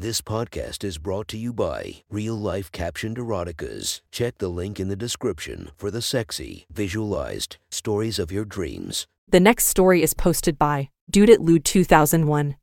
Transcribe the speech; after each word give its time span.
This 0.00 0.22
podcast 0.22 0.82
is 0.82 0.96
brought 0.96 1.28
to 1.28 1.36
you 1.36 1.52
by 1.52 1.96
Real 2.08 2.34
Life 2.34 2.72
Captioned 2.72 3.18
Eroticas. 3.18 4.00
Check 4.10 4.38
the 4.38 4.48
link 4.48 4.80
in 4.80 4.88
the 4.88 4.96
description 4.96 5.72
for 5.76 5.90
the 5.90 6.00
sexy, 6.00 6.64
visualized 6.72 7.58
stories 7.70 8.18
of 8.18 8.32
your 8.32 8.46
dreams. 8.46 9.06
The 9.28 9.40
next 9.40 9.66
story 9.66 10.02
is 10.02 10.14
posted 10.14 10.58
by 10.58 10.88
Dude 11.10 11.28
at 11.28 11.42
Lude 11.42 11.66
2001. 11.66 12.56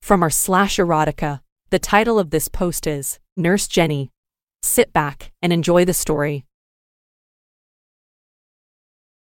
From 0.00 0.22
our 0.22 0.30
slash 0.30 0.78
erotica, 0.78 1.40
the 1.68 1.78
title 1.78 2.18
of 2.18 2.30
this 2.30 2.48
post 2.48 2.86
is 2.86 3.18
Nurse 3.36 3.68
Jenny. 3.68 4.10
Sit 4.62 4.90
back 4.94 5.30
and 5.42 5.52
enjoy 5.52 5.84
the 5.84 5.92
story. 5.92 6.46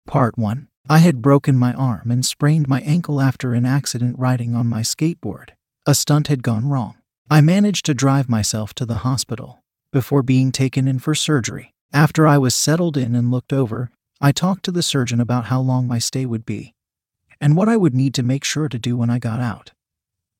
Part 0.07 0.37
1 0.37 0.69
I 0.91 0.99
had 0.99 1.23
broken 1.23 1.57
my 1.57 1.73
arm 1.73 2.11
and 2.11 2.27
sprained 2.27 2.69
my 2.69 2.83
ankle 2.83 3.23
after 3.23 3.55
an 3.55 3.65
accident 3.65 4.19
riding 4.19 4.55
on 4.55 4.67
my 4.67 4.83
skateboard. 4.83 5.53
A 5.87 5.95
stunt 5.95 6.27
had 6.27 6.43
gone 6.43 6.69
wrong. 6.69 6.98
I 7.31 7.43
managed 7.43 7.85
to 7.87 7.95
drive 7.95 8.29
myself 8.29 8.73
to 8.75 8.87
the 8.87 8.99
hospital 8.99 9.63
before 9.93 10.23
being 10.23 10.51
taken 10.51 10.89
in 10.89 10.99
for 10.99 11.15
surgery. 11.15 11.75
After 11.93 12.27
I 12.27 12.39
was 12.39 12.55
settled 12.55 12.97
in 12.97 13.15
and 13.15 13.31
looked 13.31 13.53
over, 13.53 13.91
I 14.19 14.33
talked 14.33 14.65
to 14.65 14.73
the 14.73 14.83
surgeon 14.83 15.21
about 15.21 15.47
how 15.47 15.61
long 15.61 15.87
my 15.87 15.99
stay 15.99 16.25
would 16.25 16.47
be 16.47 16.75
and 17.39 17.55
what 17.55 17.69
I 17.69 17.77
would 17.77 17.95
need 17.95 18.15
to 18.15 18.23
make 18.23 18.45
sure 18.45 18.69
to 18.69 18.79
do 18.79 18.97
when 18.97 19.11
I 19.11 19.19
got 19.19 19.41
out. 19.41 19.73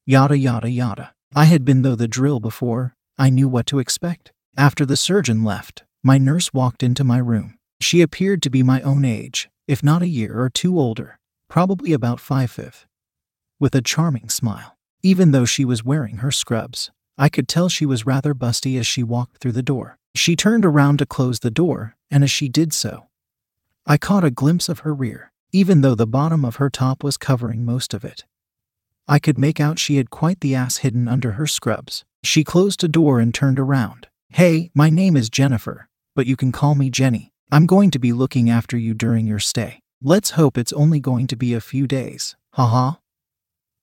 Yada 0.07 0.39
yada 0.39 0.71
yada. 0.71 1.13
I 1.35 1.45
had 1.45 1.63
been 1.63 1.83
though 1.83 1.95
the 1.95 2.09
drill 2.09 2.41
before, 2.41 2.95
I 3.19 3.29
knew 3.29 3.49
what 3.49 3.67
to 3.67 3.79
expect. 3.79 4.33
After 4.57 4.87
the 4.87 4.97
surgeon 4.97 5.45
left, 5.45 5.85
my 6.03 6.17
nurse 6.17 6.55
walked 6.55 6.83
into 6.83 7.05
my 7.05 7.19
room. 7.19 7.59
She 7.83 8.01
appeared 8.01 8.41
to 8.43 8.51
be 8.51 8.63
my 8.63 8.81
own 8.81 9.05
age, 9.05 9.51
if 9.67 9.83
not 9.83 10.01
a 10.01 10.09
year 10.09 10.41
or 10.41 10.49
two 10.49 10.79
older, 10.79 11.19
probably 11.49 11.93
about 11.93 12.19
five 12.19 12.51
fifth, 12.51 12.87
with 13.61 13.75
a 13.75 13.83
charming 13.83 14.31
smile. 14.31 14.78
Even 15.03 15.31
though 15.31 15.45
she 15.45 15.65
was 15.65 15.85
wearing 15.85 16.19
her 16.19 16.33
scrubs, 16.33 16.91
I 17.17 17.29
could 17.29 17.49
tell 17.49 17.69
she 17.69 17.87
was 17.87 18.07
rather 18.07 18.35
busty 18.35 18.79
as 18.79 18.87
she 18.87 19.03
walked 19.03 19.39
through 19.39 19.53
the 19.53 19.63
door. 19.63 19.99
She 20.15 20.35
turned 20.35 20.65
around 20.65 20.99
to 20.99 21.07
close 21.07 21.41
the 21.41 21.51
door, 21.51 21.97
and 22.11 22.25
as 22.25 22.31
she 22.31 22.49
did 22.49 22.73
so, 22.73 23.09
I 23.87 23.97
caught 23.97 24.25
a 24.25 24.31
glimpse 24.31 24.69
of 24.69 24.81
her 24.81 24.93
rear, 24.93 25.33
even 25.53 25.81
though 25.81 25.95
the 25.95 26.07
bottom 26.07 26.45
of 26.45 26.57
her 26.57 26.69
top 26.69 27.05
was 27.05 27.17
covering 27.17 27.65
most 27.65 27.95
of 27.95 28.05
it. 28.05 28.25
I 29.07 29.19
could 29.19 29.39
make 29.39 29.61
out 29.61 29.79
she 29.79 29.97
had 29.97 30.11
quite 30.11 30.41
the 30.41 30.55
ass 30.55 30.79
hidden 30.79 31.09
under 31.09 31.33
her 31.33 31.47
scrubs. 31.47 32.05
She 32.23 32.45
closed 32.45 32.85
a 32.85 32.89
door 32.89 33.21
and 33.21 33.33
turned 33.33 33.59
around. 33.59 34.09
Hey, 34.31 34.71
my 34.75 34.91
name 34.91 35.17
is 35.17 35.31
Jennifer, 35.31 35.89
but 36.15 36.27
you 36.27 36.37
can 36.37 36.53
call 36.53 36.75
me 36.75 36.91
Jenny. 36.91 37.33
I'm 37.51 37.65
going 37.65 37.91
to 37.93 37.99
be 37.99 38.13
looking 38.13 38.51
after 38.51 38.77
you 38.77 38.93
during 38.93 39.27
your 39.27 39.39
stay. 39.39 39.81
Let's 40.03 40.33
hope 40.33 40.59
it's 40.59 40.73
only 40.75 41.01
going 41.01 41.27
to 41.29 41.37
be 41.37 41.55
a 41.55 41.61
few 41.61 41.87
days. 41.87 42.37
Haha. 42.53 42.97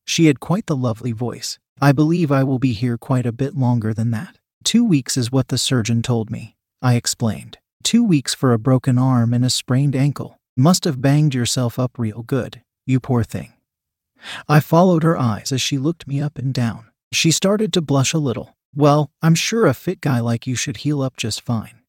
She 0.06 0.28
had 0.28 0.39
quite 0.39 0.67
the 0.67 0.75
lovely 0.75 1.11
voice. 1.11 1.59
I 1.81 1.92
believe 1.92 2.31
I 2.31 2.44
will 2.44 2.59
be 2.59 2.73
here 2.73 2.98
quite 2.98 3.25
a 3.25 3.31
bit 3.31 3.56
longer 3.56 3.94
than 3.94 4.11
that. 4.11 4.38
Two 4.64 4.86
weeks 4.86 5.17
is 5.17 5.31
what 5.31 5.50
the 5.50 5.58
surgeon 5.58 6.02
told 6.02 6.30
me, 6.30 6.56
I 6.81 6.95
explained. 6.95 7.58
Two 7.84 8.03
weeks 8.03 8.33
for 8.33 8.53
a 8.53 8.59
broken 8.59 8.98
arm 8.98 9.33
and 9.33 9.44
a 9.44 9.50
sprained 9.50 9.95
ankle. 9.95 10.39
Must 10.56 10.86
have 10.86 11.02
banged 11.02 11.36
yourself 11.36 11.78
up 11.78 12.00
real 12.00 12.23
good, 12.23 12.61
you 12.86 13.00
poor 13.00 13.23
thing. 13.23 13.53
I 14.48 14.59
followed 14.59 15.03
her 15.03 15.17
eyes 15.17 15.52
as 15.52 15.61
she 15.61 15.78
looked 15.78 16.08
me 16.08 16.22
up 16.22 16.38
and 16.38 16.53
down. 16.53 16.88
She 17.11 17.31
started 17.31 17.73
to 17.73 17.81
blush 17.81 18.14
a 18.14 18.17
little. 18.17 18.56
Well, 18.73 19.11
I'm 19.22 19.36
sure 19.36 19.66
a 19.66 19.73
fit 19.73 20.02
guy 20.02 20.20
like 20.20 20.48
you 20.48 20.56
should 20.56 20.78
heal 20.78 21.02
up 21.02 21.17
just 21.17 21.42
fine. 21.42 21.81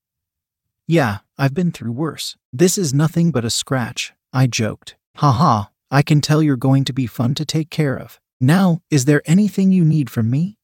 Yeah, 0.86 1.18
I've 1.38 1.54
been 1.54 1.72
through 1.72 1.92
worse. 1.92 2.36
This 2.52 2.76
is 2.78 2.94
nothing 2.94 3.30
but 3.30 3.44
a 3.44 3.50
scratch, 3.50 4.12
I 4.32 4.46
joked. 4.46 4.96
Haha, 5.16 5.64
I 5.90 6.02
can 6.02 6.20
tell 6.20 6.42
you're 6.42 6.56
going 6.56 6.84
to 6.84 6.92
be 6.92 7.06
fun 7.06 7.34
to 7.36 7.44
take 7.44 7.70
care 7.70 7.96
of. 7.96 8.18
Now, 8.40 8.80
is 8.90 9.04
there 9.04 9.22
anything 9.24 9.70
you 9.70 9.84
need 9.84 10.10
from 10.10 10.30
me? 10.30 10.58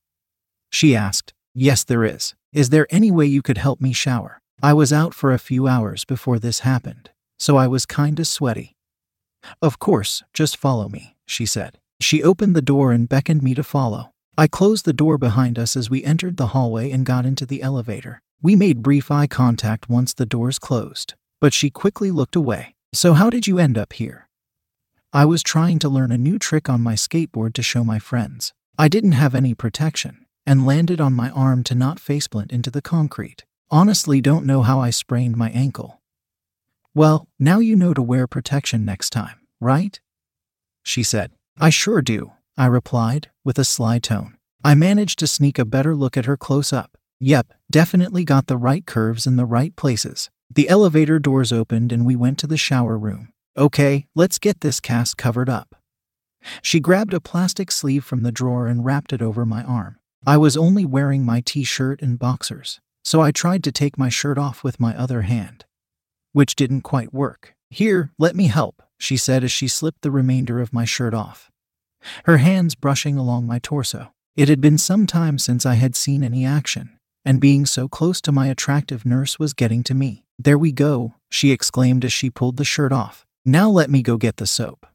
She 0.70 0.96
asked. 0.96 1.32
Yes, 1.54 1.84
there 1.84 2.04
is. 2.04 2.34
Is 2.52 2.70
there 2.70 2.86
any 2.90 3.10
way 3.10 3.26
you 3.26 3.40
could 3.40 3.58
help 3.58 3.80
me 3.80 3.92
shower? 3.92 4.40
I 4.62 4.72
was 4.72 4.92
out 4.92 5.14
for 5.14 5.32
a 5.32 5.38
few 5.38 5.68
hours 5.68 6.04
before 6.04 6.38
this 6.38 6.60
happened, 6.60 7.10
so 7.38 7.56
I 7.56 7.66
was 7.66 7.86
kinda 7.86 8.24
sweaty. 8.24 8.76
Of 9.60 9.78
course, 9.78 10.22
just 10.34 10.56
follow 10.56 10.88
me, 10.88 11.16
she 11.26 11.46
said. 11.46 11.78
She 12.00 12.22
opened 12.22 12.56
the 12.56 12.62
door 12.62 12.92
and 12.92 13.08
beckoned 13.08 13.42
me 13.42 13.54
to 13.54 13.62
follow. 13.62 14.12
I 14.36 14.46
closed 14.48 14.84
the 14.84 14.92
door 14.92 15.18
behind 15.18 15.58
us 15.58 15.76
as 15.76 15.90
we 15.90 16.04
entered 16.04 16.36
the 16.36 16.48
hallway 16.48 16.90
and 16.90 17.06
got 17.06 17.26
into 17.26 17.46
the 17.46 17.62
elevator. 17.62 18.22
We 18.40 18.56
made 18.56 18.82
brief 18.82 19.10
eye 19.10 19.26
contact 19.26 19.88
once 19.88 20.14
the 20.14 20.26
doors 20.26 20.58
closed, 20.58 21.14
but 21.40 21.52
she 21.52 21.70
quickly 21.70 22.10
looked 22.10 22.34
away. 22.34 22.74
So, 22.92 23.12
how 23.12 23.30
did 23.30 23.46
you 23.46 23.58
end 23.58 23.78
up 23.78 23.92
here? 23.92 24.28
I 25.14 25.26
was 25.26 25.42
trying 25.42 25.78
to 25.80 25.90
learn 25.90 26.10
a 26.10 26.16
new 26.16 26.38
trick 26.38 26.70
on 26.70 26.80
my 26.80 26.94
skateboard 26.94 27.52
to 27.54 27.62
show 27.62 27.84
my 27.84 27.98
friends. 27.98 28.54
I 28.78 28.88
didn't 28.88 29.12
have 29.12 29.34
any 29.34 29.52
protection 29.52 30.24
and 30.46 30.64
landed 30.64 31.02
on 31.02 31.12
my 31.12 31.28
arm 31.30 31.64
to 31.64 31.74
not 31.74 31.98
faceplant 31.98 32.50
into 32.50 32.70
the 32.70 32.80
concrete. 32.80 33.44
Honestly, 33.70 34.22
don't 34.22 34.46
know 34.46 34.62
how 34.62 34.80
I 34.80 34.88
sprained 34.88 35.36
my 35.36 35.50
ankle. 35.50 36.00
Well, 36.94 37.28
now 37.38 37.58
you 37.58 37.76
know 37.76 37.92
to 37.92 38.00
wear 38.00 38.26
protection 38.26 38.86
next 38.86 39.10
time, 39.10 39.40
right? 39.60 40.00
She 40.82 41.02
said. 41.02 41.32
I 41.60 41.68
sure 41.68 42.00
do, 42.00 42.32
I 42.56 42.64
replied, 42.64 43.28
with 43.44 43.58
a 43.58 43.64
sly 43.64 43.98
tone. 43.98 44.38
I 44.64 44.74
managed 44.74 45.18
to 45.18 45.26
sneak 45.26 45.58
a 45.58 45.66
better 45.66 45.94
look 45.94 46.16
at 46.16 46.24
her 46.24 46.38
close 46.38 46.72
up. 46.72 46.96
Yep, 47.20 47.52
definitely 47.70 48.24
got 48.24 48.46
the 48.46 48.56
right 48.56 48.86
curves 48.86 49.26
in 49.26 49.36
the 49.36 49.44
right 49.44 49.76
places. 49.76 50.30
The 50.50 50.70
elevator 50.70 51.18
doors 51.18 51.52
opened 51.52 51.92
and 51.92 52.06
we 52.06 52.16
went 52.16 52.38
to 52.38 52.46
the 52.46 52.56
shower 52.56 52.96
room. 52.96 53.31
Okay, 53.56 54.06
let's 54.14 54.38
get 54.38 54.62
this 54.62 54.80
cast 54.80 55.18
covered 55.18 55.50
up. 55.50 55.74
She 56.62 56.80
grabbed 56.80 57.12
a 57.12 57.20
plastic 57.20 57.70
sleeve 57.70 58.02
from 58.02 58.22
the 58.22 58.32
drawer 58.32 58.66
and 58.66 58.82
wrapped 58.82 59.12
it 59.12 59.20
over 59.20 59.44
my 59.44 59.62
arm. 59.62 59.98
I 60.24 60.38
was 60.38 60.56
only 60.56 60.86
wearing 60.86 61.22
my 61.24 61.42
t 61.44 61.62
shirt 61.62 62.00
and 62.00 62.18
boxers, 62.18 62.80
so 63.04 63.20
I 63.20 63.30
tried 63.30 63.62
to 63.64 63.72
take 63.72 63.98
my 63.98 64.08
shirt 64.08 64.38
off 64.38 64.64
with 64.64 64.80
my 64.80 64.96
other 64.96 65.22
hand, 65.22 65.66
which 66.32 66.56
didn't 66.56 66.80
quite 66.80 67.12
work. 67.12 67.54
Here, 67.68 68.10
let 68.18 68.34
me 68.34 68.46
help, 68.46 68.82
she 68.98 69.18
said 69.18 69.44
as 69.44 69.52
she 69.52 69.68
slipped 69.68 70.00
the 70.00 70.10
remainder 70.10 70.58
of 70.58 70.72
my 70.72 70.86
shirt 70.86 71.12
off, 71.12 71.50
her 72.24 72.38
hands 72.38 72.74
brushing 72.74 73.18
along 73.18 73.46
my 73.46 73.58
torso. 73.58 74.12
It 74.34 74.48
had 74.48 74.62
been 74.62 74.78
some 74.78 75.06
time 75.06 75.36
since 75.38 75.66
I 75.66 75.74
had 75.74 75.94
seen 75.94 76.24
any 76.24 76.46
action, 76.46 76.98
and 77.22 77.38
being 77.38 77.66
so 77.66 77.86
close 77.86 78.22
to 78.22 78.32
my 78.32 78.46
attractive 78.46 79.04
nurse 79.04 79.38
was 79.38 79.52
getting 79.52 79.82
to 79.84 79.94
me. 79.94 80.24
There 80.38 80.58
we 80.58 80.72
go, 80.72 81.16
she 81.28 81.50
exclaimed 81.50 82.02
as 82.02 82.14
she 82.14 82.30
pulled 82.30 82.56
the 82.56 82.64
shirt 82.64 82.92
off. 82.92 83.26
Now 83.44 83.68
let 83.68 83.90
me 83.90 84.02
go 84.02 84.16
get 84.16 84.36
the 84.36 84.46
soap. 84.46 84.86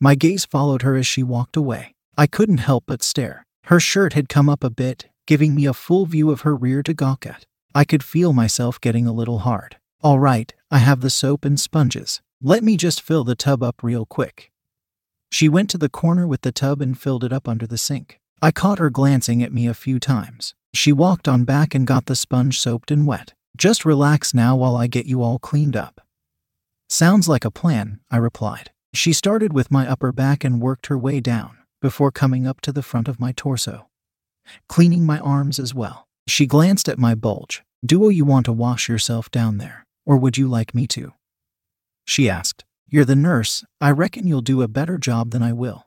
My 0.00 0.16
gaze 0.16 0.44
followed 0.44 0.82
her 0.82 0.96
as 0.96 1.06
she 1.06 1.22
walked 1.22 1.56
away. 1.56 1.94
I 2.16 2.26
couldn't 2.26 2.58
help 2.58 2.84
but 2.86 3.04
stare. 3.04 3.44
Her 3.64 3.78
shirt 3.78 4.14
had 4.14 4.28
come 4.28 4.48
up 4.48 4.64
a 4.64 4.70
bit, 4.70 5.08
giving 5.26 5.54
me 5.54 5.66
a 5.66 5.72
full 5.72 6.04
view 6.04 6.30
of 6.30 6.40
her 6.40 6.56
rear 6.56 6.82
to 6.82 6.94
gawk 6.94 7.24
at. 7.24 7.46
I 7.74 7.84
could 7.84 8.02
feel 8.02 8.32
myself 8.32 8.80
getting 8.80 9.06
a 9.06 9.12
little 9.12 9.40
hard. 9.40 9.76
All 10.02 10.18
right, 10.18 10.52
I 10.70 10.78
have 10.78 11.02
the 11.02 11.10
soap 11.10 11.44
and 11.44 11.60
sponges. 11.60 12.20
Let 12.42 12.64
me 12.64 12.76
just 12.76 13.00
fill 13.00 13.22
the 13.22 13.36
tub 13.36 13.62
up 13.62 13.82
real 13.82 14.06
quick. 14.06 14.50
She 15.30 15.48
went 15.48 15.70
to 15.70 15.78
the 15.78 15.88
corner 15.88 16.26
with 16.26 16.40
the 16.40 16.52
tub 16.52 16.80
and 16.80 16.98
filled 16.98 17.22
it 17.22 17.32
up 17.32 17.46
under 17.46 17.66
the 17.66 17.78
sink. 17.78 18.18
I 18.40 18.50
caught 18.50 18.78
her 18.78 18.90
glancing 18.90 19.42
at 19.42 19.52
me 19.52 19.68
a 19.68 19.74
few 19.74 20.00
times. 20.00 20.54
She 20.74 20.90
walked 20.90 21.28
on 21.28 21.44
back 21.44 21.74
and 21.74 21.86
got 21.86 22.06
the 22.06 22.16
sponge 22.16 22.58
soaped 22.58 22.90
and 22.90 23.06
wet. 23.06 23.34
Just 23.56 23.84
relax 23.84 24.34
now 24.34 24.56
while 24.56 24.76
I 24.76 24.86
get 24.86 25.06
you 25.06 25.22
all 25.22 25.38
cleaned 25.38 25.76
up. 25.76 26.00
Sounds 26.88 27.28
like 27.28 27.44
a 27.44 27.50
plan, 27.50 28.00
I 28.10 28.16
replied. 28.16 28.70
She 28.94 29.12
started 29.12 29.52
with 29.52 29.70
my 29.70 29.86
upper 29.86 30.10
back 30.10 30.42
and 30.42 30.60
worked 30.60 30.86
her 30.86 30.96
way 30.96 31.20
down, 31.20 31.58
before 31.82 32.10
coming 32.10 32.46
up 32.46 32.60
to 32.62 32.72
the 32.72 32.82
front 32.82 33.08
of 33.08 33.20
my 33.20 33.32
torso, 33.32 33.88
cleaning 34.68 35.04
my 35.04 35.18
arms 35.18 35.58
as 35.58 35.74
well. 35.74 36.08
She 36.26 36.46
glanced 36.46 36.88
at 36.88 36.98
my 36.98 37.14
bulge. 37.14 37.62
Do 37.84 38.08
you 38.10 38.24
want 38.24 38.46
to 38.46 38.52
wash 38.52 38.88
yourself 38.88 39.30
down 39.30 39.58
there, 39.58 39.86
or 40.06 40.16
would 40.16 40.38
you 40.38 40.48
like 40.48 40.74
me 40.74 40.86
to? 40.88 41.12
She 42.06 42.28
asked. 42.28 42.64
You're 42.88 43.04
the 43.04 43.14
nurse, 43.14 43.66
I 43.82 43.90
reckon 43.90 44.26
you'll 44.26 44.40
do 44.40 44.62
a 44.62 44.68
better 44.68 44.96
job 44.96 45.30
than 45.30 45.42
I 45.42 45.52
will. 45.52 45.86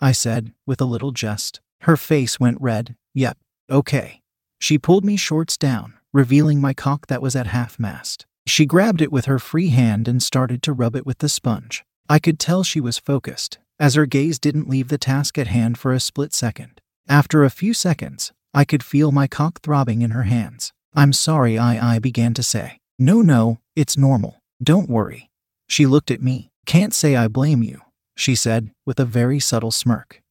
I 0.00 0.12
said, 0.12 0.54
with 0.64 0.80
a 0.80 0.86
little 0.86 1.12
jest. 1.12 1.60
Her 1.82 1.98
face 1.98 2.40
went 2.40 2.62
red. 2.62 2.96
Yep, 3.12 3.36
okay. 3.70 4.22
She 4.58 4.78
pulled 4.78 5.04
me 5.04 5.16
shorts 5.16 5.58
down, 5.58 5.98
revealing 6.14 6.62
my 6.62 6.72
cock 6.72 7.08
that 7.08 7.20
was 7.20 7.36
at 7.36 7.48
half 7.48 7.78
mast. 7.78 8.24
She 8.46 8.66
grabbed 8.66 9.00
it 9.00 9.12
with 9.12 9.24
her 9.24 9.38
free 9.38 9.68
hand 9.68 10.06
and 10.06 10.22
started 10.22 10.62
to 10.62 10.72
rub 10.72 10.94
it 10.96 11.06
with 11.06 11.18
the 11.18 11.28
sponge. 11.28 11.84
I 12.08 12.18
could 12.18 12.38
tell 12.38 12.62
she 12.62 12.80
was 12.80 12.98
focused, 12.98 13.58
as 13.78 13.94
her 13.94 14.06
gaze 14.06 14.38
didn't 14.38 14.68
leave 14.68 14.88
the 14.88 14.98
task 14.98 15.38
at 15.38 15.46
hand 15.46 15.78
for 15.78 15.92
a 15.92 16.00
split 16.00 16.34
second. 16.34 16.80
After 17.08 17.42
a 17.44 17.50
few 17.50 17.74
seconds, 17.74 18.32
I 18.52 18.64
could 18.64 18.82
feel 18.82 19.12
my 19.12 19.26
cock 19.26 19.60
throbbing 19.60 20.02
in 20.02 20.10
her 20.10 20.24
hands. 20.24 20.72
I'm 20.94 21.12
sorry, 21.12 21.58
I, 21.58 21.96
I 21.96 21.98
began 21.98 22.34
to 22.34 22.42
say. 22.42 22.78
No, 22.98 23.22
no, 23.22 23.58
it's 23.74 23.98
normal. 23.98 24.38
Don't 24.62 24.88
worry. 24.88 25.28
She 25.68 25.86
looked 25.86 26.10
at 26.10 26.22
me. 26.22 26.50
Can't 26.66 26.94
say 26.94 27.16
I 27.16 27.28
blame 27.28 27.62
you, 27.62 27.80
she 28.16 28.34
said, 28.34 28.70
with 28.86 29.00
a 29.00 29.04
very 29.04 29.40
subtle 29.40 29.70
smirk. 29.70 30.22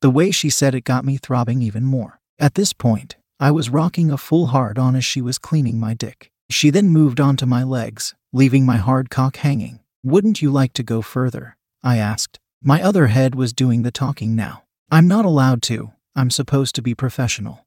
The 0.00 0.10
way 0.10 0.30
she 0.30 0.50
said 0.50 0.74
it 0.74 0.82
got 0.84 1.04
me 1.04 1.18
throbbing 1.18 1.62
even 1.62 1.84
more. 1.84 2.18
At 2.38 2.54
this 2.54 2.72
point, 2.72 3.16
I 3.38 3.50
was 3.50 3.70
rocking 3.70 4.10
a 4.10 4.16
full 4.16 4.46
hard 4.46 4.78
on 4.78 4.96
as 4.96 5.04
she 5.04 5.20
was 5.20 5.38
cleaning 5.38 5.78
my 5.78 5.94
dick. 5.94 6.31
She 6.52 6.68
then 6.68 6.90
moved 6.90 7.18
onto 7.18 7.46
my 7.46 7.62
legs, 7.62 8.14
leaving 8.30 8.66
my 8.66 8.76
hard 8.76 9.08
cock 9.08 9.38
hanging. 9.38 9.80
Wouldn't 10.04 10.42
you 10.42 10.50
like 10.50 10.74
to 10.74 10.82
go 10.82 11.00
further? 11.00 11.56
I 11.82 11.96
asked. 11.96 12.38
My 12.62 12.82
other 12.82 13.06
head 13.06 13.34
was 13.34 13.54
doing 13.54 13.82
the 13.82 13.90
talking 13.90 14.36
now. 14.36 14.64
I'm 14.90 15.08
not 15.08 15.24
allowed 15.24 15.62
to, 15.62 15.92
I'm 16.14 16.30
supposed 16.30 16.74
to 16.74 16.82
be 16.82 16.94
professional. 16.94 17.66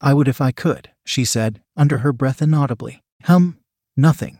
I 0.00 0.14
would 0.14 0.28
if 0.28 0.40
I 0.40 0.52
could, 0.52 0.90
she 1.04 1.24
said, 1.24 1.60
under 1.76 1.98
her 1.98 2.12
breath 2.12 2.40
inaudibly. 2.40 3.02
Hum, 3.24 3.58
nothing. 3.96 4.38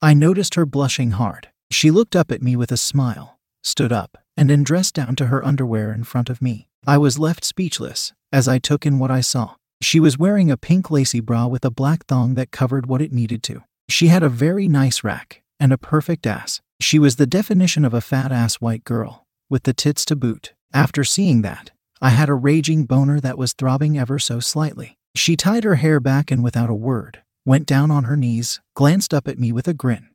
I 0.00 0.14
noticed 0.14 0.54
her 0.54 0.64
blushing 0.64 1.10
hard. 1.10 1.48
She 1.72 1.90
looked 1.90 2.14
up 2.14 2.30
at 2.30 2.40
me 2.40 2.54
with 2.54 2.70
a 2.70 2.76
smile, 2.76 3.40
stood 3.64 3.90
up, 3.90 4.16
and 4.36 4.48
undressed 4.48 4.94
down 4.94 5.16
to 5.16 5.26
her 5.26 5.44
underwear 5.44 5.92
in 5.92 6.04
front 6.04 6.30
of 6.30 6.40
me. 6.40 6.68
I 6.86 6.98
was 6.98 7.18
left 7.18 7.44
speechless 7.44 8.12
as 8.32 8.46
I 8.46 8.60
took 8.60 8.86
in 8.86 9.00
what 9.00 9.10
I 9.10 9.22
saw. 9.22 9.56
She 9.82 9.98
was 10.00 10.18
wearing 10.18 10.50
a 10.50 10.56
pink 10.56 10.90
lacy 10.90 11.20
bra 11.20 11.46
with 11.46 11.64
a 11.64 11.70
black 11.70 12.04
thong 12.06 12.34
that 12.34 12.50
covered 12.50 12.86
what 12.86 13.00
it 13.00 13.12
needed 13.12 13.42
to. 13.44 13.64
She 13.88 14.08
had 14.08 14.22
a 14.22 14.28
very 14.28 14.68
nice 14.68 15.02
rack 15.02 15.42
and 15.58 15.72
a 15.72 15.78
perfect 15.78 16.26
ass. 16.26 16.60
She 16.80 16.98
was 16.98 17.16
the 17.16 17.26
definition 17.26 17.84
of 17.84 17.94
a 17.94 18.00
fat 18.00 18.30
ass 18.32 18.56
white 18.56 18.84
girl, 18.84 19.26
with 19.48 19.64
the 19.64 19.72
tits 19.72 20.04
to 20.06 20.16
boot. 20.16 20.54
After 20.72 21.02
seeing 21.02 21.42
that, 21.42 21.70
I 22.00 22.10
had 22.10 22.28
a 22.28 22.34
raging 22.34 22.84
boner 22.84 23.20
that 23.20 23.38
was 23.38 23.52
throbbing 23.52 23.98
ever 23.98 24.18
so 24.18 24.38
slightly. 24.40 24.96
She 25.14 25.36
tied 25.36 25.64
her 25.64 25.74
hair 25.76 25.98
back 25.98 26.30
and 26.30 26.44
without 26.44 26.70
a 26.70 26.74
word, 26.74 27.22
went 27.44 27.66
down 27.66 27.90
on 27.90 28.04
her 28.04 28.16
knees, 28.16 28.60
glanced 28.74 29.12
up 29.12 29.26
at 29.26 29.38
me 29.38 29.50
with 29.50 29.66
a 29.66 29.74
grin, 29.74 30.08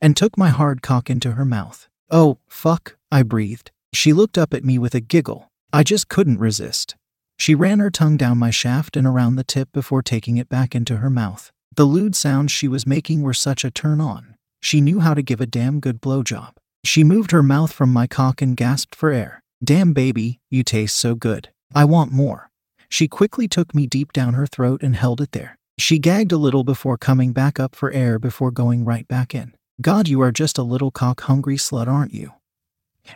and 0.00 0.16
took 0.16 0.38
my 0.38 0.48
hard 0.50 0.82
cock 0.82 1.10
into 1.10 1.32
her 1.32 1.44
mouth. 1.44 1.88
Oh, 2.10 2.38
fuck, 2.48 2.96
I 3.10 3.22
breathed. 3.22 3.70
She 3.92 4.12
looked 4.12 4.38
up 4.38 4.54
at 4.54 4.64
me 4.64 4.78
with 4.78 4.94
a 4.94 5.00
giggle. 5.00 5.50
I 5.72 5.82
just 5.82 6.08
couldn't 6.08 6.38
resist. 6.38 6.96
She 7.40 7.54
ran 7.54 7.78
her 7.78 7.90
tongue 7.90 8.18
down 8.18 8.36
my 8.36 8.50
shaft 8.50 8.98
and 8.98 9.06
around 9.06 9.36
the 9.36 9.44
tip 9.44 9.72
before 9.72 10.02
taking 10.02 10.36
it 10.36 10.50
back 10.50 10.74
into 10.74 10.98
her 10.98 11.08
mouth. 11.08 11.50
The 11.74 11.86
lewd 11.86 12.14
sounds 12.14 12.52
she 12.52 12.68
was 12.68 12.86
making 12.86 13.22
were 13.22 13.32
such 13.32 13.64
a 13.64 13.70
turn 13.70 13.98
on. 13.98 14.34
She 14.60 14.82
knew 14.82 15.00
how 15.00 15.14
to 15.14 15.22
give 15.22 15.40
a 15.40 15.46
damn 15.46 15.80
good 15.80 16.02
blowjob. 16.02 16.52
She 16.84 17.02
moved 17.02 17.30
her 17.30 17.42
mouth 17.42 17.72
from 17.72 17.94
my 17.94 18.06
cock 18.06 18.42
and 18.42 18.54
gasped 18.54 18.94
for 18.94 19.10
air. 19.10 19.42
Damn, 19.64 19.94
baby, 19.94 20.38
you 20.50 20.62
taste 20.62 20.96
so 20.96 21.14
good. 21.14 21.48
I 21.74 21.86
want 21.86 22.12
more. 22.12 22.50
She 22.90 23.08
quickly 23.08 23.48
took 23.48 23.74
me 23.74 23.86
deep 23.86 24.12
down 24.12 24.34
her 24.34 24.46
throat 24.46 24.82
and 24.82 24.94
held 24.94 25.22
it 25.22 25.32
there. 25.32 25.56
She 25.78 25.98
gagged 25.98 26.32
a 26.32 26.36
little 26.36 26.62
before 26.62 26.98
coming 26.98 27.32
back 27.32 27.58
up 27.58 27.74
for 27.74 27.90
air 27.90 28.18
before 28.18 28.50
going 28.50 28.84
right 28.84 29.08
back 29.08 29.34
in. 29.34 29.54
God, 29.80 30.08
you 30.08 30.20
are 30.20 30.30
just 30.30 30.58
a 30.58 30.62
little 30.62 30.90
cock 30.90 31.22
hungry 31.22 31.56
slut, 31.56 31.86
aren't 31.86 32.12
you? 32.12 32.32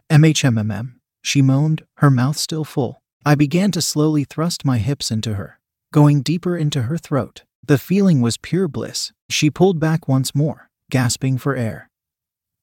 MHMMM, 0.08 0.94
she 1.20 1.42
moaned, 1.42 1.84
her 1.96 2.10
mouth 2.10 2.38
still 2.38 2.64
full. 2.64 3.02
I 3.26 3.34
began 3.34 3.70
to 3.70 3.80
slowly 3.80 4.24
thrust 4.24 4.66
my 4.66 4.76
hips 4.76 5.10
into 5.10 5.34
her, 5.34 5.58
going 5.92 6.20
deeper 6.20 6.58
into 6.58 6.82
her 6.82 6.98
throat. 6.98 7.44
The 7.66 7.78
feeling 7.78 8.20
was 8.20 8.36
pure 8.36 8.68
bliss. 8.68 9.12
She 9.30 9.48
pulled 9.48 9.80
back 9.80 10.06
once 10.06 10.34
more, 10.34 10.68
gasping 10.90 11.38
for 11.38 11.56
air. 11.56 11.88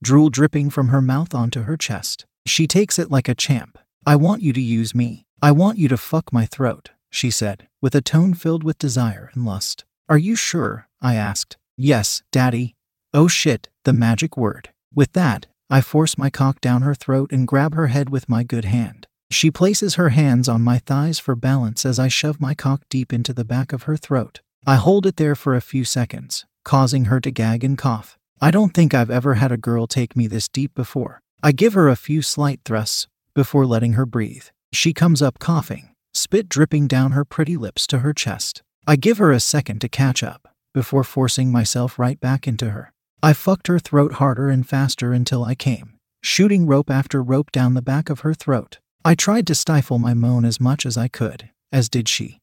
Drool 0.03 0.29
dripping 0.29 0.69
from 0.69 0.89
her 0.89 1.01
mouth 1.01 1.33
onto 1.33 1.63
her 1.63 1.77
chest. 1.77 2.27
She 2.45 2.67
takes 2.67 2.99
it 2.99 3.09
like 3.09 3.27
a 3.27 3.33
champ. 3.33 3.79
I 4.05 4.15
want 4.15 4.43
you 4.43 4.53
to 4.53 4.61
use 4.61 4.93
me. 4.93 5.25
I 5.41 5.51
want 5.51 5.79
you 5.79 5.87
to 5.87 5.97
fuck 5.97 6.31
my 6.31 6.45
throat, 6.45 6.91
she 7.09 7.31
said, 7.31 7.67
with 7.81 7.95
a 7.95 8.01
tone 8.01 8.35
filled 8.35 8.63
with 8.63 8.77
desire 8.77 9.31
and 9.33 9.45
lust. 9.45 9.83
Are 10.07 10.17
you 10.17 10.35
sure? 10.35 10.87
I 11.01 11.15
asked. 11.15 11.57
Yes, 11.75 12.21
Daddy. 12.31 12.75
Oh 13.15 13.27
shit, 13.27 13.69
the 13.83 13.93
magic 13.93 14.37
word. 14.37 14.69
With 14.93 15.13
that, 15.13 15.47
I 15.71 15.81
force 15.81 16.19
my 16.19 16.29
cock 16.29 16.61
down 16.61 16.83
her 16.83 16.93
throat 16.93 17.31
and 17.31 17.47
grab 17.47 17.73
her 17.73 17.87
head 17.87 18.11
with 18.11 18.29
my 18.29 18.43
good 18.43 18.65
hand. 18.65 19.07
She 19.31 19.49
places 19.49 19.95
her 19.95 20.09
hands 20.09 20.49
on 20.49 20.61
my 20.61 20.77
thighs 20.79 21.17
for 21.17 21.35
balance 21.35 21.85
as 21.85 21.97
I 21.97 22.09
shove 22.09 22.41
my 22.41 22.53
cock 22.53 22.83
deep 22.89 23.13
into 23.13 23.33
the 23.33 23.45
back 23.45 23.71
of 23.71 23.83
her 23.83 23.95
throat. 23.95 24.41
I 24.67 24.75
hold 24.75 25.05
it 25.05 25.15
there 25.15 25.35
for 25.35 25.55
a 25.55 25.61
few 25.61 25.85
seconds, 25.85 26.45
causing 26.65 27.05
her 27.05 27.21
to 27.21 27.31
gag 27.31 27.63
and 27.63 27.77
cough. 27.77 28.17
I 28.41 28.51
don't 28.51 28.73
think 28.73 28.93
I've 28.93 29.09
ever 29.09 29.35
had 29.35 29.51
a 29.51 29.57
girl 29.57 29.87
take 29.87 30.17
me 30.17 30.27
this 30.27 30.49
deep 30.49 30.75
before. 30.75 31.21
I 31.41 31.53
give 31.53 31.73
her 31.73 31.87
a 31.87 31.95
few 31.95 32.21
slight 32.21 32.59
thrusts 32.65 33.07
before 33.33 33.65
letting 33.65 33.93
her 33.93 34.05
breathe. 34.05 34.45
She 34.73 34.93
comes 34.93 35.21
up 35.21 35.39
coughing, 35.39 35.89
spit 36.13 36.49
dripping 36.49 36.87
down 36.87 37.13
her 37.13 37.23
pretty 37.23 37.55
lips 37.55 37.87
to 37.87 37.99
her 37.99 38.13
chest. 38.13 38.61
I 38.85 38.97
give 38.97 39.17
her 39.17 39.31
a 39.31 39.39
second 39.39 39.79
to 39.81 39.89
catch 39.89 40.23
up 40.23 40.49
before 40.73 41.05
forcing 41.05 41.51
myself 41.51 41.97
right 41.97 42.19
back 42.19 42.47
into 42.47 42.71
her. 42.71 42.91
I 43.23 43.33
fucked 43.33 43.67
her 43.67 43.79
throat 43.79 44.13
harder 44.13 44.49
and 44.49 44.67
faster 44.67 45.13
until 45.13 45.45
I 45.45 45.55
came, 45.55 45.97
shooting 46.21 46.67
rope 46.67 46.89
after 46.89 47.23
rope 47.23 47.51
down 47.51 47.75
the 47.75 47.81
back 47.81 48.09
of 48.09 48.21
her 48.21 48.33
throat. 48.33 48.79
I 49.03 49.15
tried 49.15 49.47
to 49.47 49.55
stifle 49.55 49.97
my 49.97 50.13
moan 50.13 50.45
as 50.45 50.59
much 50.59 50.85
as 50.85 50.95
I 50.95 51.07
could, 51.07 51.49
as 51.71 51.89
did 51.89 52.07
she, 52.07 52.39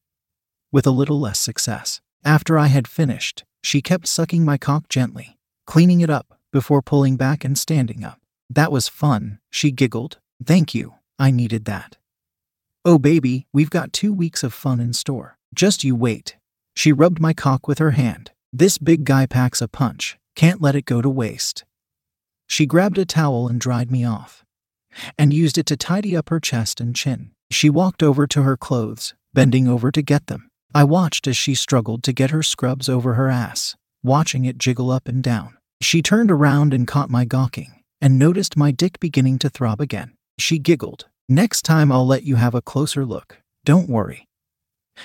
with 0.73 0.85
a 0.85 0.91
little 0.91 1.17
less 1.17 1.39
success. 1.39 2.01
After 2.25 2.59
I 2.59 2.67
had 2.67 2.85
finished, 2.85 3.45
she 3.63 3.81
kept 3.81 4.07
sucking 4.07 4.43
my 4.43 4.57
cock 4.57 4.89
gently, 4.89 5.37
cleaning 5.65 6.01
it 6.01 6.09
up 6.09 6.37
before 6.51 6.81
pulling 6.81 7.15
back 7.15 7.45
and 7.45 7.57
standing 7.57 8.03
up. 8.03 8.19
That 8.49 8.73
was 8.73 8.89
fun, 8.89 9.39
she 9.49 9.71
giggled. 9.71 10.17
Thank 10.43 10.75
you, 10.75 10.95
I 11.17 11.31
needed 11.31 11.63
that. 11.65 11.95
Oh, 12.83 12.97
baby, 12.97 13.47
we've 13.53 13.69
got 13.69 13.93
two 13.93 14.11
weeks 14.11 14.43
of 14.43 14.53
fun 14.53 14.81
in 14.81 14.91
store. 14.91 15.37
Just 15.53 15.85
you 15.85 15.95
wait. 15.95 16.35
She 16.75 16.91
rubbed 16.91 17.21
my 17.21 17.31
cock 17.31 17.69
with 17.69 17.79
her 17.79 17.91
hand. 17.91 18.31
This 18.51 18.77
big 18.77 19.05
guy 19.05 19.27
packs 19.27 19.61
a 19.61 19.69
punch. 19.69 20.17
Can't 20.35 20.61
let 20.61 20.75
it 20.75 20.85
go 20.85 21.01
to 21.01 21.09
waste. 21.09 21.63
She 22.47 22.65
grabbed 22.65 22.97
a 22.97 23.05
towel 23.05 23.47
and 23.47 23.61
dried 23.61 23.91
me 23.91 24.03
off 24.03 24.43
and 25.17 25.33
used 25.33 25.57
it 25.57 25.65
to 25.67 25.77
tidy 25.77 26.15
up 26.15 26.29
her 26.29 26.39
chest 26.39 26.79
and 26.79 26.95
chin. 26.95 27.31
She 27.51 27.69
walked 27.69 28.03
over 28.03 28.27
to 28.27 28.43
her 28.43 28.57
clothes, 28.57 29.13
bending 29.33 29.67
over 29.67 29.91
to 29.91 30.01
get 30.01 30.27
them. 30.27 30.49
I 30.73 30.83
watched 30.83 31.27
as 31.27 31.35
she 31.35 31.55
struggled 31.55 32.03
to 32.03 32.13
get 32.13 32.31
her 32.31 32.43
scrubs 32.43 32.87
over 32.87 33.15
her 33.15 33.29
ass, 33.29 33.75
watching 34.03 34.45
it 34.45 34.57
jiggle 34.57 34.91
up 34.91 35.07
and 35.07 35.23
down. 35.23 35.57
She 35.81 36.01
turned 36.01 36.29
around 36.29 36.73
and 36.73 36.87
caught 36.87 37.09
my 37.09 37.25
gawking, 37.25 37.83
and 38.01 38.19
noticed 38.19 38.57
my 38.57 38.71
dick 38.71 38.99
beginning 38.99 39.39
to 39.39 39.49
throb 39.49 39.81
again. 39.81 40.13
She 40.37 40.59
giggled. 40.59 41.07
Next 41.27 41.63
time 41.63 41.91
I'll 41.91 42.07
let 42.07 42.23
you 42.23 42.35
have 42.35 42.55
a 42.55 42.61
closer 42.61 43.05
look. 43.05 43.37
Don't 43.65 43.89
worry. 43.89 44.27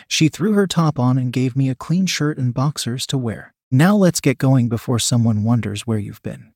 She 0.08 0.28
threw 0.28 0.52
her 0.52 0.66
top 0.66 0.98
on 0.98 1.18
and 1.18 1.32
gave 1.32 1.56
me 1.56 1.68
a 1.70 1.74
clean 1.74 2.06
shirt 2.06 2.38
and 2.38 2.52
boxers 2.52 3.06
to 3.08 3.18
wear. 3.18 3.54
Now 3.70 3.96
let's 3.96 4.20
get 4.20 4.38
going 4.38 4.68
before 4.68 4.98
someone 4.98 5.44
wonders 5.44 5.86
where 5.86 5.98
you've 5.98 6.22
been. 6.22 6.52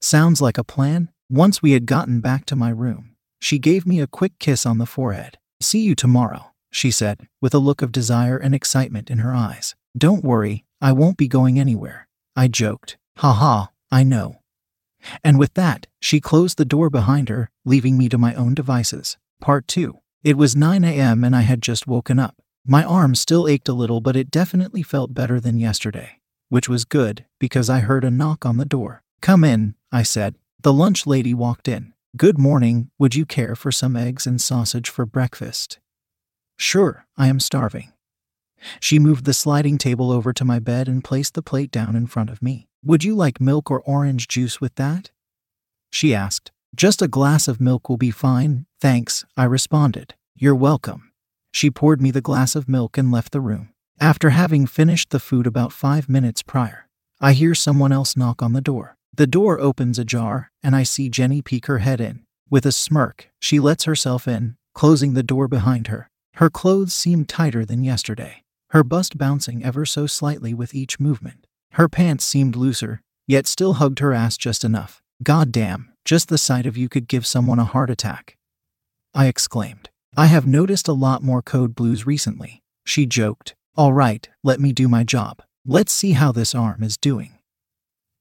Sounds 0.00 0.40
like 0.40 0.58
a 0.58 0.64
plan? 0.64 1.10
Once 1.32 1.62
we 1.62 1.70
had 1.70 1.86
gotten 1.86 2.20
back 2.20 2.44
to 2.44 2.56
my 2.56 2.70
room, 2.70 3.14
she 3.38 3.56
gave 3.56 3.86
me 3.86 4.00
a 4.00 4.06
quick 4.08 4.36
kiss 4.40 4.66
on 4.66 4.78
the 4.78 4.84
forehead. 4.84 5.38
See 5.60 5.78
you 5.78 5.94
tomorrow, 5.94 6.50
she 6.72 6.90
said, 6.90 7.28
with 7.40 7.54
a 7.54 7.58
look 7.58 7.82
of 7.82 7.92
desire 7.92 8.36
and 8.36 8.52
excitement 8.52 9.08
in 9.08 9.18
her 9.18 9.32
eyes. 9.32 9.76
Don't 9.96 10.24
worry, 10.24 10.64
I 10.80 10.90
won't 10.90 11.16
be 11.16 11.28
going 11.28 11.56
anywhere. 11.56 12.08
I 12.34 12.48
joked. 12.48 12.98
Ha 13.18 13.32
ha, 13.32 13.70
I 13.92 14.02
know. 14.02 14.40
And 15.22 15.38
with 15.38 15.54
that, 15.54 15.86
she 16.00 16.20
closed 16.20 16.58
the 16.58 16.64
door 16.64 16.90
behind 16.90 17.28
her, 17.28 17.48
leaving 17.64 17.96
me 17.96 18.08
to 18.08 18.18
my 18.18 18.34
own 18.34 18.52
devices. 18.52 19.16
Part 19.40 19.68
2. 19.68 20.00
It 20.24 20.36
was 20.36 20.56
9 20.56 20.82
a.m. 20.82 21.22
and 21.22 21.36
I 21.36 21.42
had 21.42 21.62
just 21.62 21.86
woken 21.86 22.18
up. 22.18 22.42
My 22.66 22.82
arm 22.82 23.14
still 23.14 23.46
ached 23.46 23.68
a 23.68 23.72
little, 23.72 24.00
but 24.00 24.16
it 24.16 24.32
definitely 24.32 24.82
felt 24.82 25.14
better 25.14 25.38
than 25.38 25.60
yesterday, 25.60 26.18
which 26.48 26.68
was 26.68 26.84
good 26.84 27.24
because 27.38 27.70
I 27.70 27.78
heard 27.78 28.02
a 28.02 28.10
knock 28.10 28.44
on 28.44 28.56
the 28.56 28.64
door. 28.64 29.04
Come 29.22 29.44
in, 29.44 29.76
I 29.92 30.02
said, 30.02 30.34
the 30.62 30.72
lunch 30.72 31.06
lady 31.06 31.32
walked 31.32 31.68
in. 31.68 31.94
Good 32.16 32.38
morning, 32.38 32.90
would 32.98 33.14
you 33.14 33.24
care 33.24 33.54
for 33.54 33.72
some 33.72 33.96
eggs 33.96 34.26
and 34.26 34.40
sausage 34.40 34.90
for 34.90 35.06
breakfast? 35.06 35.78
Sure, 36.58 37.06
I 37.16 37.28
am 37.28 37.40
starving. 37.40 37.92
She 38.78 38.98
moved 38.98 39.24
the 39.24 39.32
sliding 39.32 39.78
table 39.78 40.12
over 40.12 40.32
to 40.34 40.44
my 40.44 40.58
bed 40.58 40.88
and 40.88 41.02
placed 41.02 41.34
the 41.34 41.42
plate 41.42 41.70
down 41.70 41.96
in 41.96 42.06
front 42.06 42.28
of 42.28 42.42
me. 42.42 42.68
Would 42.84 43.04
you 43.04 43.14
like 43.14 43.40
milk 43.40 43.70
or 43.70 43.80
orange 43.82 44.28
juice 44.28 44.60
with 44.60 44.74
that? 44.74 45.10
She 45.90 46.14
asked. 46.14 46.52
Just 46.74 47.00
a 47.00 47.08
glass 47.08 47.48
of 47.48 47.60
milk 47.60 47.88
will 47.88 47.96
be 47.96 48.10
fine, 48.10 48.66
thanks, 48.80 49.24
I 49.36 49.44
responded. 49.44 50.14
You're 50.36 50.54
welcome. 50.54 51.10
She 51.52 51.70
poured 51.70 52.02
me 52.02 52.10
the 52.10 52.20
glass 52.20 52.54
of 52.54 52.68
milk 52.68 52.98
and 52.98 53.10
left 53.10 53.32
the 53.32 53.40
room. 53.40 53.70
After 53.98 54.30
having 54.30 54.66
finished 54.66 55.10
the 55.10 55.20
food 55.20 55.46
about 55.46 55.72
five 55.72 56.08
minutes 56.08 56.42
prior, 56.42 56.88
I 57.20 57.32
hear 57.32 57.54
someone 57.54 57.92
else 57.92 58.16
knock 58.16 58.42
on 58.42 58.52
the 58.52 58.60
door. 58.60 58.96
The 59.12 59.26
door 59.26 59.60
opens 59.60 59.98
ajar, 59.98 60.50
and 60.62 60.74
I 60.76 60.82
see 60.82 61.08
Jenny 61.08 61.42
peek 61.42 61.66
her 61.66 61.78
head 61.78 62.00
in. 62.00 62.24
With 62.48 62.64
a 62.66 62.72
smirk, 62.72 63.30
she 63.38 63.60
lets 63.60 63.84
herself 63.84 64.26
in, 64.26 64.56
closing 64.74 65.14
the 65.14 65.22
door 65.22 65.48
behind 65.48 65.88
her. 65.88 66.10
Her 66.34 66.50
clothes 66.50 66.94
seem 66.94 67.24
tighter 67.24 67.64
than 67.64 67.84
yesterday, 67.84 68.42
her 68.70 68.82
bust 68.84 69.18
bouncing 69.18 69.64
ever 69.64 69.84
so 69.84 70.06
slightly 70.06 70.54
with 70.54 70.74
each 70.74 71.00
movement. 71.00 71.46
Her 71.72 71.88
pants 71.88 72.24
seemed 72.24 72.56
looser, 72.56 73.02
yet 73.26 73.46
still 73.46 73.74
hugged 73.74 73.98
her 73.98 74.12
ass 74.12 74.36
just 74.36 74.64
enough. 74.64 75.02
God 75.22 75.52
damn, 75.52 75.92
just 76.04 76.28
the 76.28 76.38
sight 76.38 76.66
of 76.66 76.76
you 76.76 76.88
could 76.88 77.08
give 77.08 77.26
someone 77.26 77.58
a 77.58 77.64
heart 77.64 77.90
attack. 77.90 78.36
I 79.12 79.26
exclaimed. 79.26 79.90
I 80.16 80.26
have 80.26 80.46
noticed 80.46 80.88
a 80.88 80.92
lot 80.92 81.22
more 81.22 81.42
code 81.42 81.74
blues 81.74 82.06
recently. 82.06 82.62
She 82.84 83.06
joked. 83.06 83.54
All 83.76 83.92
right, 83.92 84.28
let 84.42 84.60
me 84.60 84.72
do 84.72 84.88
my 84.88 85.04
job. 85.04 85.42
Let's 85.66 85.92
see 85.92 86.12
how 86.12 86.32
this 86.32 86.54
arm 86.54 86.82
is 86.82 86.96
doing. 86.96 87.39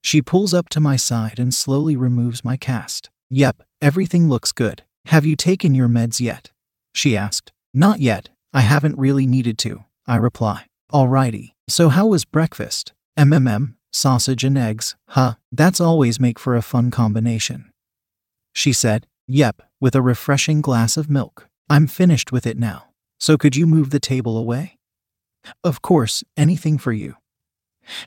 She 0.02 0.22
pulls 0.22 0.54
up 0.54 0.70
to 0.70 0.80
my 0.80 0.96
side 0.96 1.40
and 1.40 1.54
slowly 1.54 1.96
removes 1.96 2.44
my 2.44 2.58
cast. 2.58 3.10
Yep, 3.30 3.64
everything 3.82 4.30
looks 4.30 4.52
good. 4.52 4.84
Have 5.08 5.26
you 5.26 5.36
taken 5.36 5.76
your 5.76 5.88
meds 5.88 6.20
yet? 6.20 6.52
She 6.94 7.16
asked. 7.16 7.52
Not 7.74 8.00
yet. 8.00 8.30
I 8.54 8.62
haven't 8.62 8.98
really 8.98 9.28
needed 9.28 9.58
to, 9.60 9.86
I 10.08 10.16
reply. 10.16 10.66
Alrighty. 10.92 11.52
So 11.68 11.90
how 11.90 12.08
was 12.08 12.26
breakfast? 12.26 12.94
MMM, 13.18 13.76
sausage 13.92 14.44
and 14.44 14.58
eggs, 14.58 14.96
huh? 15.10 15.36
That's 15.52 15.80
always 15.80 16.20
make 16.20 16.40
for 16.40 16.56
a 16.56 16.62
fun 16.62 16.90
combination. 16.90 17.72
She 18.54 18.74
said, 18.74 19.06
Yep, 19.28 19.62
with 19.80 19.94
a 19.94 20.02
refreshing 20.02 20.62
glass 20.62 20.98
of 20.98 21.10
milk. 21.10 21.48
I'm 21.70 21.86
finished 21.86 22.32
with 22.32 22.48
it 22.48 22.58
now. 22.58 22.88
So 23.20 23.38
could 23.38 23.56
you 23.56 23.68
move 23.68 23.92
the 23.92 24.00
table 24.00 24.38
away? 24.38 24.78
Of 25.64 25.82
course, 25.82 26.24
anything 26.36 26.78
for 26.78 26.92
you. 26.92 27.16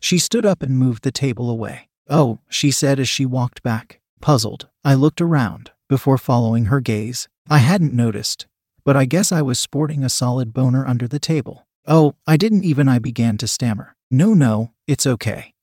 She 0.00 0.18
stood 0.18 0.46
up 0.46 0.62
and 0.62 0.78
moved 0.78 1.02
the 1.02 1.12
table 1.12 1.50
away. 1.50 1.88
Oh, 2.08 2.38
she 2.48 2.70
said 2.70 3.00
as 3.00 3.08
she 3.08 3.26
walked 3.26 3.62
back. 3.62 4.00
Puzzled, 4.20 4.68
I 4.84 4.94
looked 4.94 5.20
around 5.20 5.70
before 5.88 6.18
following 6.18 6.66
her 6.66 6.80
gaze. 6.80 7.28
I 7.48 7.58
hadn't 7.58 7.92
noticed, 7.92 8.46
but 8.84 8.96
I 8.96 9.04
guess 9.04 9.32
I 9.32 9.42
was 9.42 9.58
sporting 9.58 10.04
a 10.04 10.08
solid 10.08 10.52
boner 10.52 10.86
under 10.86 11.08
the 11.08 11.18
table. 11.18 11.66
Oh, 11.86 12.14
I 12.26 12.36
didn't 12.36 12.64
even, 12.64 12.88
I 12.88 12.98
began 12.98 13.36
to 13.38 13.48
stammer. 13.48 13.96
No, 14.10 14.34
no, 14.34 14.72
it's 14.86 15.06
okay. 15.06 15.54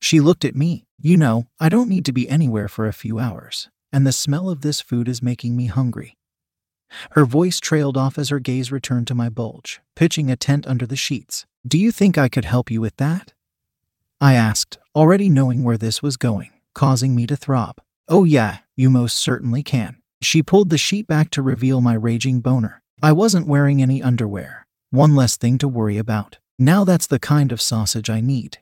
She 0.00 0.20
looked 0.20 0.44
at 0.44 0.54
me. 0.54 0.84
You 1.00 1.16
know, 1.16 1.46
I 1.58 1.68
don't 1.68 1.88
need 1.88 2.04
to 2.06 2.12
be 2.12 2.28
anywhere 2.28 2.68
for 2.68 2.86
a 2.86 2.92
few 2.92 3.18
hours, 3.18 3.70
and 3.92 4.06
the 4.06 4.12
smell 4.12 4.50
of 4.50 4.60
this 4.60 4.80
food 4.80 5.08
is 5.08 5.22
making 5.22 5.56
me 5.56 5.66
hungry. 5.66 6.16
Her 7.12 7.24
voice 7.24 7.60
trailed 7.60 7.96
off 7.96 8.18
as 8.18 8.30
her 8.30 8.40
gaze 8.40 8.72
returned 8.72 9.06
to 9.08 9.14
my 9.14 9.28
bulge, 9.28 9.80
pitching 9.94 10.30
a 10.30 10.36
tent 10.36 10.66
under 10.66 10.86
the 10.86 10.96
sheets. 10.96 11.46
Do 11.66 11.78
you 11.78 11.92
think 11.92 12.18
I 12.18 12.28
could 12.28 12.44
help 12.44 12.70
you 12.70 12.80
with 12.80 12.96
that? 12.96 13.32
I 14.20 14.34
asked, 14.34 14.78
already 14.96 15.28
knowing 15.28 15.62
where 15.62 15.78
this 15.78 16.02
was 16.02 16.16
going, 16.16 16.50
causing 16.74 17.14
me 17.14 17.26
to 17.28 17.36
throb. 17.36 17.76
Oh, 18.08 18.24
yeah, 18.24 18.58
you 18.76 18.90
most 18.90 19.16
certainly 19.16 19.62
can. 19.62 19.98
She 20.20 20.42
pulled 20.42 20.70
the 20.70 20.78
sheet 20.78 21.06
back 21.06 21.30
to 21.30 21.42
reveal 21.42 21.80
my 21.80 21.94
raging 21.94 22.40
boner. 22.40 22.82
I 23.00 23.12
wasn't 23.12 23.46
wearing 23.46 23.80
any 23.80 24.02
underwear. 24.02 24.66
One 24.90 25.14
less 25.14 25.36
thing 25.36 25.58
to 25.58 25.68
worry 25.68 25.98
about. 25.98 26.38
Now 26.58 26.82
that's 26.82 27.06
the 27.06 27.20
kind 27.20 27.52
of 27.52 27.60
sausage 27.60 28.10
I 28.10 28.20
need. 28.20 28.58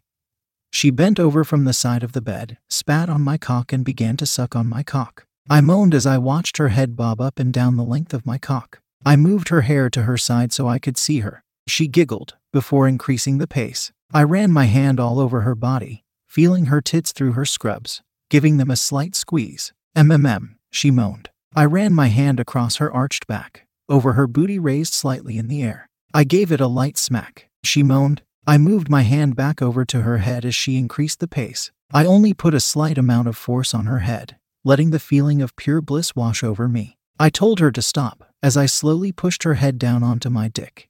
She 0.71 0.91
bent 0.91 1.19
over 1.19 1.43
from 1.43 1.65
the 1.65 1.73
side 1.73 2.03
of 2.03 2.13
the 2.13 2.21
bed, 2.21 2.59
spat 2.69 3.09
on 3.09 3.23
my 3.23 3.39
cock, 3.39 3.73
and 3.73 3.83
began 3.83 4.19
to 4.19 4.27
suck 4.27 4.55
on 4.55 4.67
my 4.67 4.83
cock. 4.83 5.25
I 5.49 5.63
moaned 5.63 5.95
as 5.95 6.05
I 6.05 6.19
watched 6.19 6.59
her 6.59 6.69
head 6.69 6.97
bob 6.97 7.21
up 7.21 7.39
and 7.39 7.51
down 7.51 7.77
the 7.77 7.85
length 7.85 8.13
of 8.13 8.27
my 8.27 8.37
cock. 8.37 8.81
I 9.07 9.17
moved 9.17 9.49
her 9.49 9.63
hair 9.63 9.89
to 9.89 10.03
her 10.03 10.19
side 10.19 10.53
so 10.53 10.69
I 10.69 10.79
could 10.79 10.99
see 10.99 11.21
her. 11.21 11.43
She 11.67 11.87
giggled 11.87 12.35
before 12.53 12.87
increasing 12.87 13.39
the 13.39 13.47
pace. 13.47 13.93
I 14.13 14.23
ran 14.23 14.53
my 14.53 14.67
hand 14.67 15.01
all 15.01 15.19
over 15.19 15.41
her 15.41 15.55
body, 15.55 16.05
feeling 16.27 16.67
her 16.67 16.81
tits 16.81 17.13
through 17.13 17.33
her 17.33 17.45
scrubs, 17.45 18.03
giving 18.31 18.57
them 18.57 18.71
a 18.71 18.77
slight 18.77 19.17
squeeze. 19.17 19.73
MMM, 19.97 20.55
she 20.71 20.91
moaned. 20.91 21.31
I 21.55 21.65
ran 21.65 21.93
my 21.93 22.07
hand 22.07 22.39
across 22.39 22.77
her 22.77 22.93
arched 22.93 23.27
back, 23.27 23.67
over 23.89 24.13
her 24.13 24.27
booty 24.27 24.59
raised 24.59 24.95
slightly 24.95 25.39
in 25.39 25.49
the 25.49 25.63
air. 25.63 25.89
I 26.15 26.25
gave 26.25 26.53
it 26.53 26.61
a 26.61 26.67
light 26.67 26.97
smack. 26.97 27.49
She 27.65 27.83
moaned. 27.83 28.23
I 28.47 28.59
moved 28.59 28.89
my 28.89 29.03
hand 29.03 29.35
back 29.35 29.61
over 29.61 29.85
to 29.87 30.03
her 30.03 30.19
head 30.19 30.45
as 30.45 30.55
she 30.55 30.77
increased 30.77 31.19
the 31.19 31.27
pace. 31.27 31.73
I 31.93 32.07
only 32.07 32.33
put 32.33 32.55
a 32.55 32.61
slight 32.61 32.99
amount 32.99 33.27
of 33.27 33.37
force 33.37 33.75
on 33.75 33.87
her 33.87 33.99
head, 34.01 34.37
letting 34.65 34.91
the 34.91 35.01
feeling 35.01 35.43
of 35.43 35.57
pure 35.57 35.81
bliss 35.81 36.15
wash 36.15 36.45
over 36.45 36.69
me. 36.69 36.97
I 37.19 37.29
told 37.29 37.59
her 37.59 37.73
to 37.73 37.83
stop 37.83 38.33
as 38.43 38.57
I 38.57 38.67
slowly 38.67 39.11
pushed 39.11 39.43
her 39.43 39.55
head 39.55 39.79
down 39.79 40.03
onto 40.03 40.31
my 40.31 40.49
dick, 40.49 40.89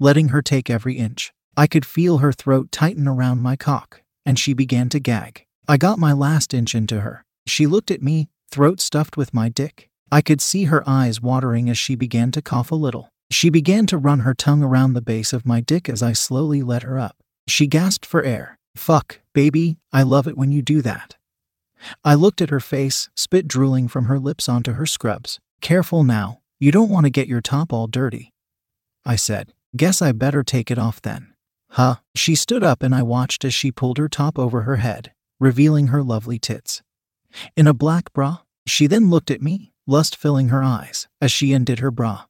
letting 0.00 0.28
her 0.28 0.42
take 0.42 0.68
every 0.68 0.96
inch. 0.96 1.32
I 1.56 1.66
could 1.66 1.84
feel 1.84 2.18
her 2.18 2.32
throat 2.32 2.72
tighten 2.72 3.06
around 3.06 3.42
my 3.42 3.56
cock, 3.56 4.02
and 4.24 4.38
she 4.38 4.54
began 4.54 4.88
to 4.88 4.98
gag. 4.98 5.44
I 5.68 5.76
got 5.76 5.98
my 5.98 6.12
last 6.12 6.54
inch 6.54 6.74
into 6.74 7.00
her. 7.00 7.24
She 7.46 7.66
looked 7.66 7.90
at 7.90 8.02
me, 8.02 8.28
throat 8.50 8.80
stuffed 8.80 9.16
with 9.16 9.34
my 9.34 9.48
dick. 9.48 9.90
I 10.10 10.22
could 10.22 10.40
see 10.40 10.64
her 10.64 10.82
eyes 10.88 11.20
watering 11.20 11.68
as 11.68 11.78
she 11.78 11.94
began 11.94 12.30
to 12.32 12.42
cough 12.42 12.70
a 12.70 12.74
little. 12.76 13.10
She 13.30 13.50
began 13.50 13.86
to 13.86 13.98
run 13.98 14.20
her 14.20 14.34
tongue 14.34 14.62
around 14.62 14.92
the 14.92 15.02
base 15.02 15.32
of 15.32 15.46
my 15.46 15.60
dick 15.60 15.88
as 15.88 16.02
I 16.02 16.12
slowly 16.12 16.62
let 16.62 16.82
her 16.82 16.98
up. 16.98 17.16
She 17.46 17.66
gasped 17.66 18.06
for 18.06 18.22
air. 18.22 18.58
Fuck, 18.74 19.20
baby, 19.34 19.78
I 19.92 20.02
love 20.02 20.26
it 20.26 20.36
when 20.36 20.52
you 20.52 20.62
do 20.62 20.82
that. 20.82 21.16
I 22.04 22.14
looked 22.14 22.40
at 22.40 22.50
her 22.50 22.60
face, 22.60 23.10
spit 23.14 23.48
drooling 23.48 23.88
from 23.88 24.06
her 24.06 24.18
lips 24.18 24.48
onto 24.48 24.74
her 24.74 24.86
scrubs. 24.86 25.40
Careful 25.60 26.04
now, 26.04 26.40
you 26.58 26.72
don't 26.72 26.90
want 26.90 27.04
to 27.04 27.10
get 27.10 27.28
your 27.28 27.40
top 27.40 27.72
all 27.72 27.86
dirty. 27.86 28.32
I 29.04 29.16
said, 29.16 29.52
Guess 29.74 30.02
I 30.02 30.12
better 30.12 30.42
take 30.42 30.70
it 30.70 30.78
off 30.78 31.00
then. 31.00 31.31
Huh? 31.72 31.96
She 32.14 32.34
stood 32.34 32.62
up 32.62 32.82
and 32.82 32.94
I 32.94 33.02
watched 33.02 33.46
as 33.46 33.54
she 33.54 33.72
pulled 33.72 33.96
her 33.96 34.08
top 34.08 34.38
over 34.38 34.62
her 34.62 34.76
head, 34.76 35.12
revealing 35.40 35.86
her 35.86 36.02
lovely 36.02 36.38
tits. 36.38 36.82
In 37.56 37.66
a 37.66 37.72
black 37.72 38.12
bra, 38.12 38.40
she 38.66 38.86
then 38.86 39.08
looked 39.08 39.30
at 39.30 39.40
me, 39.40 39.72
lust 39.86 40.14
filling 40.14 40.50
her 40.50 40.62
eyes, 40.62 41.08
as 41.18 41.32
she 41.32 41.54
undid 41.54 41.78
her 41.78 41.90
bra, 41.90 42.26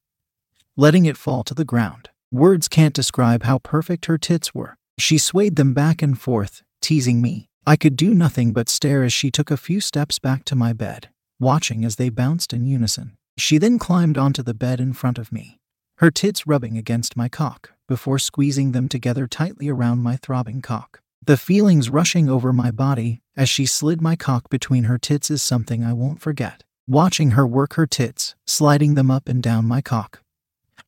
letting 0.77 1.07
it 1.07 1.17
fall 1.17 1.43
to 1.43 1.55
the 1.55 1.65
ground. 1.65 2.11
Words 2.31 2.69
can't 2.69 2.95
describe 2.95 3.43
how 3.43 3.59
perfect 3.59 4.07
her 4.07 4.17
tits 4.17 4.55
were. 4.55 4.77
She 4.97 5.19
swayed 5.19 5.57
them 5.57 5.75
back 5.75 6.03
and 6.03 6.19
forth, 6.19 6.63
teasing 6.81 7.21
me. 7.21 7.49
I 7.67 7.75
could 7.75 7.97
do 7.97 8.15
nothing 8.15 8.53
but 8.53 8.69
stare 8.69 9.03
as 9.03 9.13
she 9.13 9.33
took 9.33 9.51
a 9.51 9.57
few 9.57 9.81
steps 9.81 10.21
back 10.21 10.45
to 10.47 10.55
my 10.55 10.73
bed, 10.73 11.09
watching 11.41 11.85
as 11.85 11.97
they 11.97 12.11
bounced 12.11 12.53
in 12.53 12.65
unison. 12.65 13.17
She 13.37 13.59
then 13.59 13.81
climbed 13.81 14.17
onto 14.17 14.43
the 14.43 14.55
bed 14.55 14.81
in 14.81 14.93
front 14.93 15.19
of 15.19 15.33
me, 15.33 15.59
her 15.97 16.13
tits 16.13 16.47
rubbing 16.47 16.79
against 16.79 17.17
my 17.17 17.29
cock, 17.29 17.72
before 17.89 18.19
squeezing 18.19 18.73
them 18.73 18.89
together 18.89 19.27
tightly 19.27 19.69
around 19.69 19.99
my 19.99 20.17
throbbing 20.17 20.63
cock. 20.63 21.01
The 21.25 21.37
feelings 21.37 21.91
rushing 21.91 22.29
over 22.29 22.53
my 22.53 22.71
body 22.71 23.23
as 23.37 23.49
she 23.49 23.67
slid 23.67 24.01
my 24.01 24.17
cock 24.17 24.51
between 24.51 24.85
her 24.85 24.99
tits 24.99 25.31
is 25.31 25.43
something 25.43 25.85
I 25.85 25.93
won't 25.93 26.21
forget. 26.21 26.65
Watching 26.89 27.33
her 27.33 27.47
work 27.47 27.75
her 27.75 27.87
tits, 27.87 28.35
sliding 28.47 28.95
them 28.95 29.11
up 29.11 29.29
and 29.29 29.43
down 29.43 29.67
my 29.67 29.81
cock. 29.81 30.21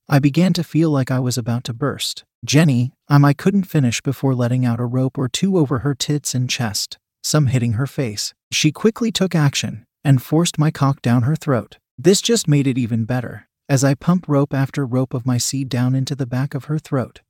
I 0.08 0.18
began 0.18 0.52
to 0.54 0.64
feel 0.64 0.90
like 0.90 1.10
I 1.10 1.20
was 1.20 1.38
about 1.38 1.64
to 1.64 1.72
burst. 1.72 2.24
Jenny, 2.44 2.92
um, 3.08 3.24
I 3.24 3.32
couldn't 3.32 3.64
finish 3.64 4.00
before 4.00 4.34
letting 4.34 4.66
out 4.66 4.80
a 4.80 4.84
rope 4.84 5.16
or 5.16 5.28
two 5.28 5.56
over 5.56 5.78
her 5.78 5.94
tits 5.94 6.34
and 6.34 6.50
chest, 6.50 6.98
some 7.22 7.46
hitting 7.46 7.74
her 7.74 7.86
face. 7.86 8.34
She 8.50 8.70
quickly 8.70 9.10
took 9.10 9.34
action 9.34 9.86
and 10.04 10.22
forced 10.22 10.58
my 10.58 10.70
cock 10.70 11.00
down 11.00 11.22
her 11.22 11.36
throat. 11.36 11.78
This 11.96 12.20
just 12.20 12.48
made 12.48 12.66
it 12.66 12.76
even 12.76 13.04
better, 13.04 13.48
as 13.68 13.82
I 13.84 13.94
pump 13.94 14.26
rope 14.28 14.52
after 14.52 14.84
rope 14.84 15.14
of 15.14 15.26
my 15.26 15.38
seed 15.38 15.68
down 15.68 15.94
into 15.94 16.14
the 16.14 16.26
back 16.26 16.54
of 16.54 16.64
her 16.64 16.78
throat, 16.78 17.20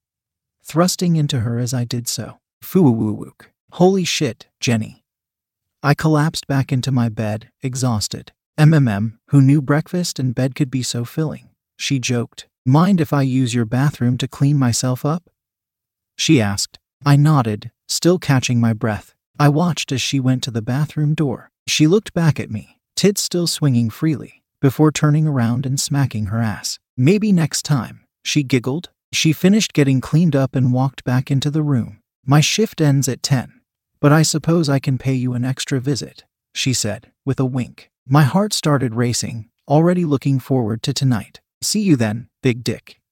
thrusting 0.64 1.16
into 1.16 1.40
her 1.40 1.58
as 1.58 1.72
I 1.72 1.84
did 1.84 2.08
so. 2.08 2.38
Foo-woo-wook. 2.62 3.46
Holy 3.72 4.04
shit, 4.04 4.46
Jenny. 4.60 5.04
I 5.82 5.94
collapsed 5.94 6.46
back 6.46 6.72
into 6.72 6.90
my 6.90 7.08
bed, 7.08 7.50
exhausted. 7.62 8.32
MMM, 8.58 9.18
who 9.28 9.42
knew 9.42 9.60
breakfast 9.60 10.18
and 10.18 10.34
bed 10.34 10.54
could 10.54 10.70
be 10.70 10.82
so 10.82 11.04
filling. 11.04 11.50
She 11.76 11.98
joked. 11.98 12.46
Mind 12.64 13.00
if 13.00 13.12
I 13.12 13.22
use 13.22 13.52
your 13.52 13.66
bathroom 13.66 14.16
to 14.18 14.28
clean 14.28 14.56
myself 14.56 15.04
up? 15.04 15.28
She 16.16 16.40
asked. 16.40 16.78
I 17.04 17.16
nodded, 17.16 17.70
still 17.86 18.18
catching 18.18 18.60
my 18.60 18.72
breath. 18.72 19.14
I 19.38 19.48
watched 19.50 19.92
as 19.92 20.00
she 20.00 20.20
went 20.20 20.42
to 20.44 20.50
the 20.50 20.62
bathroom 20.62 21.14
door. 21.14 21.50
She 21.66 21.86
looked 21.86 22.14
back 22.14 22.40
at 22.40 22.50
me, 22.50 22.80
tits 22.96 23.22
still 23.22 23.46
swinging 23.46 23.90
freely, 23.90 24.42
before 24.64 24.90
turning 24.90 25.26
around 25.26 25.66
and 25.66 25.78
smacking 25.78 26.24
her 26.28 26.38
ass. 26.40 26.78
Maybe 26.96 27.32
next 27.32 27.64
time, 27.64 28.06
she 28.22 28.42
giggled. 28.42 28.88
She 29.12 29.34
finished 29.34 29.74
getting 29.74 30.00
cleaned 30.00 30.34
up 30.34 30.56
and 30.56 30.72
walked 30.72 31.04
back 31.04 31.30
into 31.30 31.50
the 31.50 31.62
room. 31.62 31.98
My 32.24 32.40
shift 32.40 32.80
ends 32.80 33.06
at 33.06 33.22
10, 33.22 33.60
but 34.00 34.10
I 34.10 34.22
suppose 34.22 34.70
I 34.70 34.78
can 34.78 34.96
pay 34.96 35.12
you 35.12 35.34
an 35.34 35.44
extra 35.44 35.80
visit, 35.80 36.24
she 36.54 36.72
said, 36.72 37.12
with 37.26 37.38
a 37.38 37.44
wink. 37.44 37.90
My 38.08 38.22
heart 38.22 38.54
started 38.54 38.94
racing, 38.94 39.50
already 39.68 40.06
looking 40.06 40.38
forward 40.38 40.82
to 40.84 40.94
tonight. 40.94 41.42
See 41.60 41.82
you 41.82 41.94
then, 41.94 42.28
big 42.42 42.64
dick. 42.64 43.02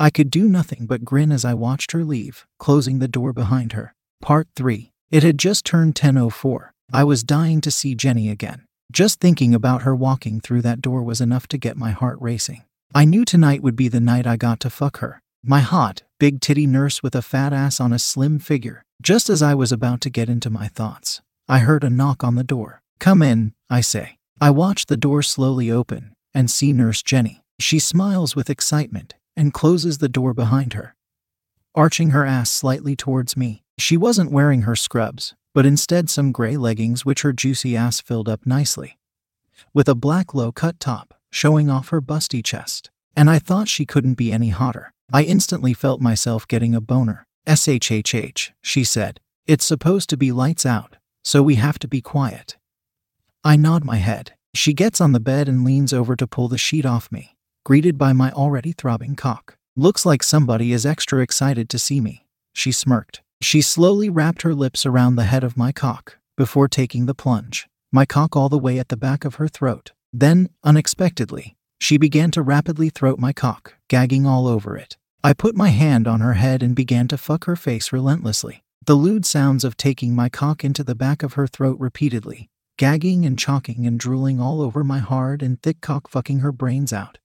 I 0.00 0.10
could 0.10 0.30
do 0.30 0.48
nothing 0.48 0.86
but 0.86 1.04
grin 1.04 1.30
as 1.30 1.44
I 1.44 1.54
watched 1.54 1.92
her 1.92 2.02
leave, 2.02 2.44
closing 2.58 2.98
the 2.98 3.06
door 3.06 3.32
behind 3.32 3.74
her. 3.74 3.94
Part 4.20 4.48
3. 4.56 4.90
It 5.12 5.22
had 5.22 5.38
just 5.38 5.64
turned 5.64 5.94
10:04. 5.94 6.72
I 6.92 7.04
was 7.04 7.22
dying 7.22 7.60
to 7.60 7.70
see 7.70 7.94
Jenny 7.94 8.28
again. 8.28 8.66
Just 8.92 9.20
thinking 9.20 9.54
about 9.54 9.82
her 9.82 9.96
walking 9.96 10.38
through 10.38 10.60
that 10.62 10.82
door 10.82 11.02
was 11.02 11.22
enough 11.22 11.48
to 11.48 11.56
get 11.56 11.78
my 11.78 11.92
heart 11.92 12.18
racing. 12.20 12.64
I 12.94 13.06
knew 13.06 13.24
tonight 13.24 13.62
would 13.62 13.74
be 13.74 13.88
the 13.88 14.00
night 14.00 14.26
I 14.26 14.36
got 14.36 14.60
to 14.60 14.70
fuck 14.70 14.98
her. 14.98 15.22
My 15.42 15.60
hot, 15.60 16.02
big 16.20 16.42
titty 16.42 16.66
nurse 16.66 17.02
with 17.02 17.14
a 17.14 17.22
fat 17.22 17.54
ass 17.54 17.80
on 17.80 17.94
a 17.94 17.98
slim 17.98 18.38
figure. 18.38 18.84
Just 19.00 19.30
as 19.30 19.40
I 19.40 19.54
was 19.54 19.72
about 19.72 20.02
to 20.02 20.10
get 20.10 20.28
into 20.28 20.50
my 20.50 20.68
thoughts, 20.68 21.22
I 21.48 21.60
heard 21.60 21.84
a 21.84 21.88
knock 21.88 22.22
on 22.22 22.34
the 22.34 22.44
door. 22.44 22.82
Come 23.00 23.22
in, 23.22 23.54
I 23.70 23.80
say. 23.80 24.18
I 24.42 24.50
watch 24.50 24.84
the 24.84 24.98
door 24.98 25.22
slowly 25.22 25.70
open 25.70 26.12
and 26.34 26.50
see 26.50 26.74
Nurse 26.74 27.02
Jenny. 27.02 27.42
She 27.58 27.78
smiles 27.78 28.36
with 28.36 28.50
excitement 28.50 29.14
and 29.34 29.54
closes 29.54 29.98
the 29.98 30.08
door 30.10 30.34
behind 30.34 30.74
her, 30.74 30.94
arching 31.74 32.10
her 32.10 32.26
ass 32.26 32.50
slightly 32.50 32.94
towards 32.94 33.38
me. 33.38 33.62
She 33.78 33.96
wasn't 33.96 34.30
wearing 34.30 34.62
her 34.62 34.76
scrubs, 34.76 35.34
but 35.54 35.66
instead 35.66 36.08
some 36.08 36.32
gray 36.32 36.56
leggings 36.56 37.04
which 37.04 37.22
her 37.22 37.32
juicy 37.32 37.76
ass 37.76 38.00
filled 38.00 38.28
up 38.28 38.46
nicely, 38.46 38.98
with 39.74 39.88
a 39.88 39.94
black 39.94 40.34
low 40.34 40.52
cut 40.52 40.78
top 40.80 41.14
showing 41.30 41.70
off 41.70 41.88
her 41.88 42.00
busty 42.00 42.44
chest. 42.44 42.90
And 43.16 43.28
I 43.28 43.38
thought 43.38 43.68
she 43.68 43.86
couldn't 43.86 44.14
be 44.14 44.32
any 44.32 44.48
hotter. 44.48 44.92
I 45.12 45.22
instantly 45.24 45.74
felt 45.74 46.00
myself 46.00 46.48
getting 46.48 46.74
a 46.74 46.80
boner. 46.80 47.26
SHHH, 47.46 48.50
she 48.62 48.84
said. 48.84 49.20
It's 49.46 49.64
supposed 49.64 50.08
to 50.10 50.16
be 50.16 50.32
lights 50.32 50.64
out, 50.64 50.96
so 51.22 51.42
we 51.42 51.56
have 51.56 51.78
to 51.80 51.88
be 51.88 52.00
quiet. 52.00 52.56
I 53.44 53.56
nod 53.56 53.84
my 53.84 53.96
head. 53.96 54.32
She 54.54 54.72
gets 54.72 55.00
on 55.00 55.12
the 55.12 55.20
bed 55.20 55.48
and 55.48 55.64
leans 55.64 55.92
over 55.92 56.16
to 56.16 56.26
pull 56.26 56.48
the 56.48 56.58
sheet 56.58 56.86
off 56.86 57.10
me 57.10 57.36
greeted 57.64 57.96
by 57.96 58.12
my 58.12 58.30
already 58.32 58.72
throbbing 58.72 59.14
cock. 59.14 59.56
Looks 59.76 60.04
like 60.04 60.22
somebody 60.22 60.72
is 60.72 60.84
extra 60.84 61.20
excited 61.22 61.68
to 61.70 61.78
see 61.78 62.00
me. 62.00 62.26
She 62.52 62.72
smirked. 62.72 63.22
She 63.42 63.60
slowly 63.60 64.08
wrapped 64.08 64.42
her 64.42 64.54
lips 64.54 64.86
around 64.86 65.16
the 65.16 65.24
head 65.24 65.44
of 65.44 65.56
my 65.56 65.72
cock 65.72 66.18
before 66.36 66.68
taking 66.68 67.06
the 67.06 67.14
plunge, 67.14 67.68
my 67.90 68.06
cock 68.06 68.36
all 68.36 68.48
the 68.48 68.58
way 68.58 68.78
at 68.78 68.88
the 68.88 68.96
back 68.96 69.24
of 69.24 69.34
her 69.34 69.48
throat. 69.48 69.92
Then, 70.12 70.48
unexpectedly, 70.64 71.56
She 71.82 71.96
began 71.98 72.30
to 72.30 72.42
rapidly 72.42 72.90
throat 72.90 73.18
my 73.18 73.32
cock, 73.32 73.74
gagging 73.88 74.24
all 74.24 74.46
over 74.46 74.76
it. 74.76 74.96
I 75.24 75.32
put 75.32 75.56
my 75.56 75.70
hand 75.70 76.06
on 76.06 76.20
her 76.20 76.34
head 76.34 76.62
and 76.62 76.76
began 76.76 77.08
to 77.08 77.18
fuck 77.18 77.46
her 77.46 77.56
face 77.56 77.92
relentlessly. 77.92 78.62
The 78.86 78.94
lewd 78.94 79.26
sounds 79.26 79.64
of 79.64 79.76
taking 79.76 80.14
my 80.14 80.28
cock 80.28 80.62
into 80.62 80.84
the 80.84 80.94
back 80.94 81.24
of 81.24 81.32
her 81.32 81.48
throat 81.48 81.80
repeatedly, 81.80 82.48
gagging 82.78 83.26
and 83.26 83.36
chalking 83.36 83.84
and 83.84 83.98
drooling 83.98 84.40
all 84.40 84.62
over 84.62 84.84
my 84.84 85.00
hard 85.00 85.42
and 85.42 85.60
thick 85.60 85.80
cock, 85.80 86.08
fucking 86.08 86.38
her 86.38 86.52
brains 86.52 86.92
out. 86.92 87.18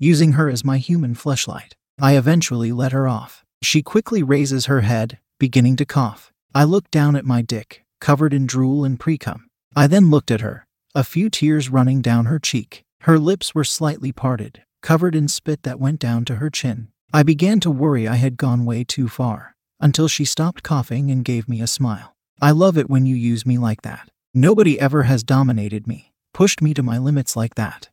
Using 0.00 0.32
her 0.32 0.48
as 0.48 0.64
my 0.64 0.78
human 0.78 1.14
fleshlight, 1.14 1.74
I 2.00 2.16
eventually 2.16 2.72
let 2.72 2.90
her 2.90 3.06
off. 3.06 3.44
She 3.62 3.82
quickly 3.82 4.24
raises 4.24 4.66
her 4.66 4.80
head, 4.80 5.20
beginning 5.38 5.76
to 5.76 5.84
cough. 5.84 6.32
I 6.54 6.64
looked 6.64 6.90
down 6.90 7.16
at 7.16 7.24
my 7.24 7.42
dick, 7.42 7.84
covered 8.00 8.32
in 8.32 8.46
drool 8.46 8.84
and 8.84 8.98
precum. 8.98 9.42
I 9.74 9.86
then 9.86 10.10
looked 10.10 10.30
at 10.30 10.40
her, 10.40 10.66
a 10.94 11.04
few 11.04 11.28
tears 11.28 11.68
running 11.68 12.00
down 12.00 12.26
her 12.26 12.38
cheek. 12.38 12.84
Her 13.02 13.18
lips 13.18 13.54
were 13.54 13.64
slightly 13.64 14.12
parted, 14.12 14.62
covered 14.82 15.14
in 15.14 15.28
spit 15.28 15.62
that 15.64 15.78
went 15.78 16.00
down 16.00 16.24
to 16.26 16.36
her 16.36 16.48
chin. 16.48 16.88
I 17.12 17.22
began 17.22 17.60
to 17.60 17.70
worry 17.70 18.08
I 18.08 18.16
had 18.16 18.36
gone 18.36 18.64
way 18.64 18.84
too 18.84 19.08
far, 19.08 19.54
until 19.78 20.08
she 20.08 20.24
stopped 20.24 20.62
coughing 20.62 21.10
and 21.10 21.24
gave 21.24 21.48
me 21.48 21.60
a 21.60 21.66
smile. 21.66 22.16
I 22.40 22.50
love 22.50 22.78
it 22.78 22.88
when 22.90 23.06
you 23.06 23.14
use 23.14 23.44
me 23.44 23.58
like 23.58 23.82
that. 23.82 24.08
Nobody 24.32 24.80
ever 24.80 25.04
has 25.04 25.22
dominated 25.22 25.86
me, 25.86 26.12
pushed 26.32 26.62
me 26.62 26.74
to 26.74 26.82
my 26.82 26.98
limits 26.98 27.36
like 27.36 27.54
that. 27.54 27.90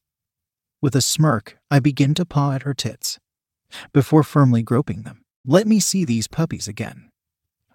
With 0.81 0.95
a 0.95 1.01
smirk, 1.01 1.57
I 1.71 1.79
begin 1.79 2.13
to 2.15 2.25
paw 2.25 2.53
at 2.53 2.63
her 2.63 2.73
tits, 2.73 3.19
before 3.93 4.23
firmly 4.23 4.63
groping 4.63 5.03
them. 5.03 5.21
Let 5.45 5.67
me 5.67 5.79
see 5.79 6.05
these 6.05 6.27
puppies 6.27 6.67
again. 6.67 7.09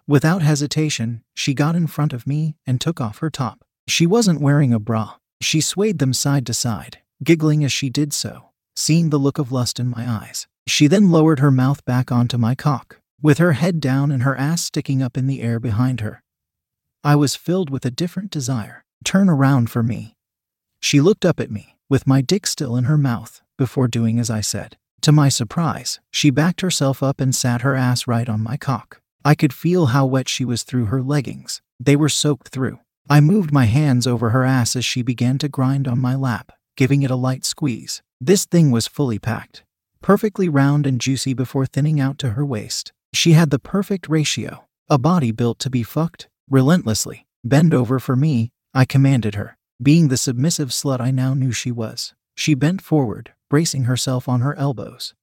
Without 0.08 0.40
hesitation, 0.40 1.22
she 1.34 1.52
got 1.52 1.76
in 1.76 1.86
front 1.86 2.14
of 2.14 2.26
me 2.26 2.56
and 2.66 2.80
took 2.80 2.98
off 2.98 3.18
her 3.18 3.28
top. 3.28 3.62
She 3.86 4.06
wasn't 4.06 4.40
wearing 4.40 4.72
a 4.72 4.78
bra. 4.78 5.16
She 5.42 5.60
swayed 5.60 5.98
them 5.98 6.14
side 6.14 6.46
to 6.46 6.54
side, 6.54 7.00
giggling 7.22 7.62
as 7.62 7.72
she 7.72 7.90
did 7.90 8.14
so, 8.14 8.48
seeing 8.74 9.10
the 9.10 9.18
look 9.18 9.38
of 9.38 9.52
lust 9.52 9.78
in 9.78 9.86
my 9.86 10.08
eyes. 10.08 10.46
She 10.66 10.86
then 10.86 11.10
lowered 11.10 11.40
her 11.40 11.50
mouth 11.50 11.84
back 11.84 12.10
onto 12.10 12.38
my 12.38 12.54
cock, 12.54 13.02
with 13.20 13.36
her 13.36 13.52
head 13.52 13.80
down 13.80 14.10
and 14.10 14.22
her 14.22 14.34
ass 14.34 14.64
sticking 14.64 15.02
up 15.02 15.18
in 15.18 15.26
the 15.26 15.42
air 15.42 15.60
behind 15.60 16.00
her. 16.00 16.22
I 17.04 17.14
was 17.14 17.36
filled 17.36 17.68
with 17.68 17.84
a 17.84 17.90
different 17.90 18.30
desire. 18.30 18.84
Turn 19.04 19.28
around 19.28 19.70
for 19.70 19.82
me. 19.82 20.14
She 20.80 21.02
looked 21.02 21.26
up 21.26 21.38
at 21.38 21.50
me, 21.50 21.76
with 21.90 22.06
my 22.06 22.22
dick 22.22 22.46
still 22.46 22.76
in 22.76 22.84
her 22.84 22.98
mouth, 22.98 23.42
before 23.58 23.88
doing 23.88 24.18
as 24.18 24.30
I 24.30 24.40
said. 24.40 24.78
To 25.02 25.12
my 25.12 25.28
surprise, 25.28 26.00
she 26.10 26.30
backed 26.30 26.62
herself 26.62 27.02
up 27.02 27.20
and 27.20 27.34
sat 27.34 27.60
her 27.60 27.74
ass 27.74 28.06
right 28.06 28.28
on 28.28 28.40
my 28.40 28.56
cock. 28.56 29.02
I 29.28 29.34
could 29.34 29.52
feel 29.52 29.86
how 29.86 30.06
wet 30.06 30.28
she 30.28 30.44
was 30.44 30.62
through 30.62 30.86
her 30.86 31.02
leggings. 31.02 31.60
They 31.78 31.96
were 31.96 32.08
soaked 32.08 32.48
through. 32.48 32.78
I 33.10 33.20
moved 33.20 33.52
my 33.52 33.66
hands 33.66 34.06
over 34.06 34.30
her 34.30 34.44
ass 34.44 34.74
as 34.74 34.84
she 34.84 35.02
began 35.02 35.36
to 35.38 35.48
grind 35.56 35.86
on 35.86 35.98
my 35.98 36.14
lap 36.14 36.52
giving 36.78 37.02
it 37.02 37.10
a 37.10 37.16
light 37.16 37.44
squeeze. 37.44 38.02
This 38.20 38.46
thing 38.46 38.70
was 38.70 38.86
fully 38.86 39.18
packed, 39.18 39.64
perfectly 40.00 40.48
round 40.48 40.86
and 40.86 41.00
juicy 41.00 41.34
before 41.34 41.66
thinning 41.66 41.98
out 41.98 42.18
to 42.18 42.30
her 42.30 42.46
waist. 42.46 42.92
She 43.12 43.32
had 43.32 43.50
the 43.50 43.58
perfect 43.58 44.08
ratio, 44.08 44.64
a 44.88 44.96
body 44.96 45.32
built 45.32 45.58
to 45.58 45.70
be 45.70 45.82
fucked 45.82 46.28
relentlessly. 46.48 47.26
Bend 47.42 47.74
over 47.74 47.98
for 47.98 48.14
me, 48.14 48.52
I 48.72 48.84
commanded 48.84 49.34
her. 49.34 49.56
Being 49.82 50.06
the 50.06 50.16
submissive 50.16 50.68
slut 50.68 51.00
I 51.00 51.10
now 51.10 51.34
knew 51.34 51.50
she 51.50 51.72
was, 51.72 52.14
she 52.36 52.54
bent 52.54 52.80
forward, 52.80 53.32
bracing 53.50 53.84
herself 53.84 54.28
on 54.28 54.40
her 54.42 54.54
elbows. 54.54 55.14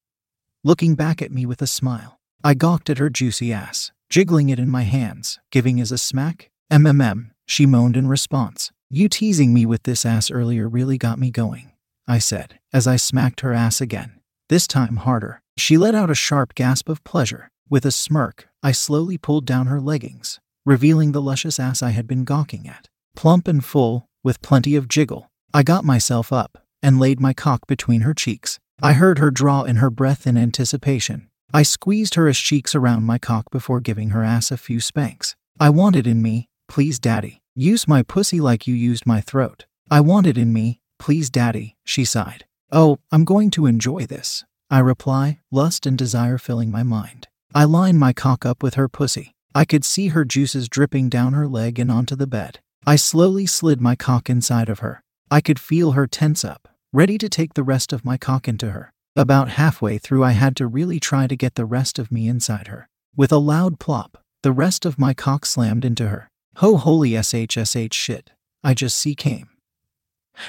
Looking 0.62 0.96
back 0.96 1.22
at 1.22 1.32
me 1.32 1.46
with 1.46 1.62
a 1.62 1.68
smile, 1.68 2.20
I 2.44 2.54
gawked 2.54 2.90
at 2.90 2.98
her 2.98 3.10
juicy 3.10 3.54
ass, 3.54 3.94
jiggling 4.10 4.50
it 4.50 4.60
in 4.60 4.70
my 4.70 4.84
hands, 4.84 5.40
giving 5.52 5.80
as 5.80 5.92
a 5.92 5.98
smack. 5.98 6.50
MMM, 6.72 7.32
she 7.46 7.66
moaned 7.66 7.98
in 7.98 8.08
response. 8.08 8.72
You 8.90 9.10
teasing 9.10 9.54
me 9.54 9.66
with 9.66 9.84
this 9.84 10.06
ass 10.06 10.30
earlier 10.32 10.68
really 10.70 10.98
got 10.98 11.20
me 11.20 11.32
going, 11.32 11.72
I 12.08 12.20
said, 12.20 12.60
as 12.72 12.88
I 12.88 12.98
smacked 12.98 13.42
her 13.42 13.54
ass 13.54 13.82
again, 13.82 14.20
this 14.50 14.68
time 14.68 14.98
harder. 14.98 15.42
She 15.58 15.78
let 15.78 15.96
out 15.96 16.10
a 16.10 16.16
sharp 16.16 16.54
gasp 16.56 16.90
of 16.90 17.04
pleasure. 17.04 17.50
With 17.70 17.86
a 17.86 17.92
smirk, 17.92 18.48
I 18.62 18.72
slowly 18.74 19.18
pulled 19.18 19.46
down 19.46 19.68
her 19.68 19.82
leggings, 19.82 20.40
revealing 20.66 21.12
the 21.12 21.22
luscious 21.22 21.60
ass 21.60 21.82
I 21.82 21.92
had 21.92 22.08
been 22.08 22.24
gawking 22.24 22.68
at. 22.68 22.90
Plump 23.16 23.48
and 23.48 23.64
full, 23.64 24.08
with 24.24 24.42
plenty 24.42 24.76
of 24.76 24.88
jiggle, 24.88 25.32
I 25.54 25.64
got 25.64 25.84
myself 25.84 26.32
up 26.34 26.58
and 26.84 27.00
laid 27.00 27.20
my 27.20 27.34
cock 27.34 27.66
between 27.66 28.02
her 28.02 28.14
cheeks. 28.14 28.60
I 28.82 28.94
heard 28.94 29.18
her 29.18 29.32
draw 29.32 29.64
in 29.64 29.78
her 29.78 29.90
breath 29.90 30.28
in 30.28 30.38
anticipation. 30.38 31.30
I 31.56 31.64
squeezed 31.64 32.16
her 32.16 32.30
cheeks 32.34 32.76
around 32.76 33.04
my 33.04 33.18
cock 33.18 33.50
before 33.50 33.80
giving 33.80 34.10
her 34.10 34.26
ass 34.26 34.52
a 34.52 34.58
few 34.58 34.82
spanks. 34.82 35.38
I 35.58 35.70
want 35.70 35.96
it 35.96 36.06
in 36.06 36.22
me, 36.22 36.50
please, 36.68 37.00
daddy. 37.00 37.42
Use 37.56 37.88
my 37.88 38.04
pussy 38.04 38.42
like 38.42 38.68
you 38.68 38.76
used 38.76 39.06
my 39.06 39.22
throat. 39.22 39.66
I 39.90 40.02
want 40.02 40.28
it 40.28 40.38
in 40.38 40.52
me, 40.52 40.82
please, 41.00 41.30
daddy, 41.30 41.78
she 41.86 42.04
sighed. 42.04 42.44
Oh, 42.74 43.00
I'm 43.10 43.24
going 43.24 43.52
to 43.52 43.68
enjoy 43.68 44.06
this. 44.06 44.44
I 44.70 44.80
reply, 44.80 45.40
lust 45.50 45.86
and 45.86 45.98
desire 45.98 46.38
filling 46.38 46.72
my 46.72 46.84
mind. 46.84 47.30
I 47.54 47.64
line 47.64 47.98
my 47.98 48.12
cock 48.12 48.46
up 48.46 48.62
with 48.62 48.74
her 48.74 48.90
pussy. 48.90 49.34
I 49.54 49.64
could 49.64 49.86
see 49.86 50.10
her 50.10 50.26
juices 50.26 50.68
dripping 50.68 51.08
down 51.08 51.32
her 51.32 51.48
leg 51.48 51.80
and 51.80 51.90
onto 51.90 52.18
the 52.18 52.28
bed. 52.28 52.60
I 52.86 52.98
slowly 52.98 53.46
slid 53.46 53.80
my 53.80 53.96
cock 53.96 54.30
inside 54.30 54.68
of 54.68 54.80
her. 54.80 55.06
I 55.32 55.40
could 55.40 55.60
feel 55.60 55.94
her 55.94 56.06
tense 56.06 56.44
up, 56.44 56.68
ready 56.92 57.18
to 57.18 57.30
take 57.30 57.54
the 57.54 57.64
rest 57.64 57.94
of 57.94 58.04
my 58.04 58.18
cock 58.18 58.50
into 58.50 58.72
her. 58.72 58.92
About 59.18 59.52
halfway 59.52 59.98
through, 59.98 60.26
I 60.26 60.34
had 60.34 60.58
to 60.58 60.68
really 60.68 61.00
try 61.00 61.26
to 61.26 61.38
get 61.38 61.56
the 61.56 61.64
rest 61.64 61.98
of 61.98 62.12
me 62.12 62.28
inside 62.28 62.68
her. 62.68 62.90
With 63.16 63.32
a 63.32 63.38
loud 63.38 63.80
plop, 63.80 64.18
the 64.44 64.52
rest 64.52 64.86
of 64.86 65.00
my 65.00 65.14
cock 65.14 65.46
slammed 65.46 65.86
into 65.86 66.10
her. 66.10 66.30
Ho 66.58 66.76
holy 66.76 67.12
SHSH 67.12 67.94
shit. 67.94 68.32
I 68.62 68.74
just 68.74 68.98
see 68.98 69.16
came. 69.16 69.48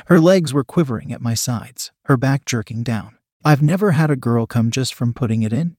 Her 0.07 0.18
legs 0.18 0.52
were 0.52 0.64
quivering 0.64 1.12
at 1.12 1.20
my 1.20 1.35
sides, 1.35 1.92
her 2.07 2.16
back 2.16 2.44
jerking 2.44 2.83
down. 2.83 3.16
I've 3.44 3.62
never 3.62 3.92
had 3.92 4.11
a 4.11 4.16
girl 4.16 4.46
come 4.46 4.72
just 4.72 4.94
from 4.94 5.14
putting 5.14 5.44
it 5.44 5.52
in. 5.52 5.76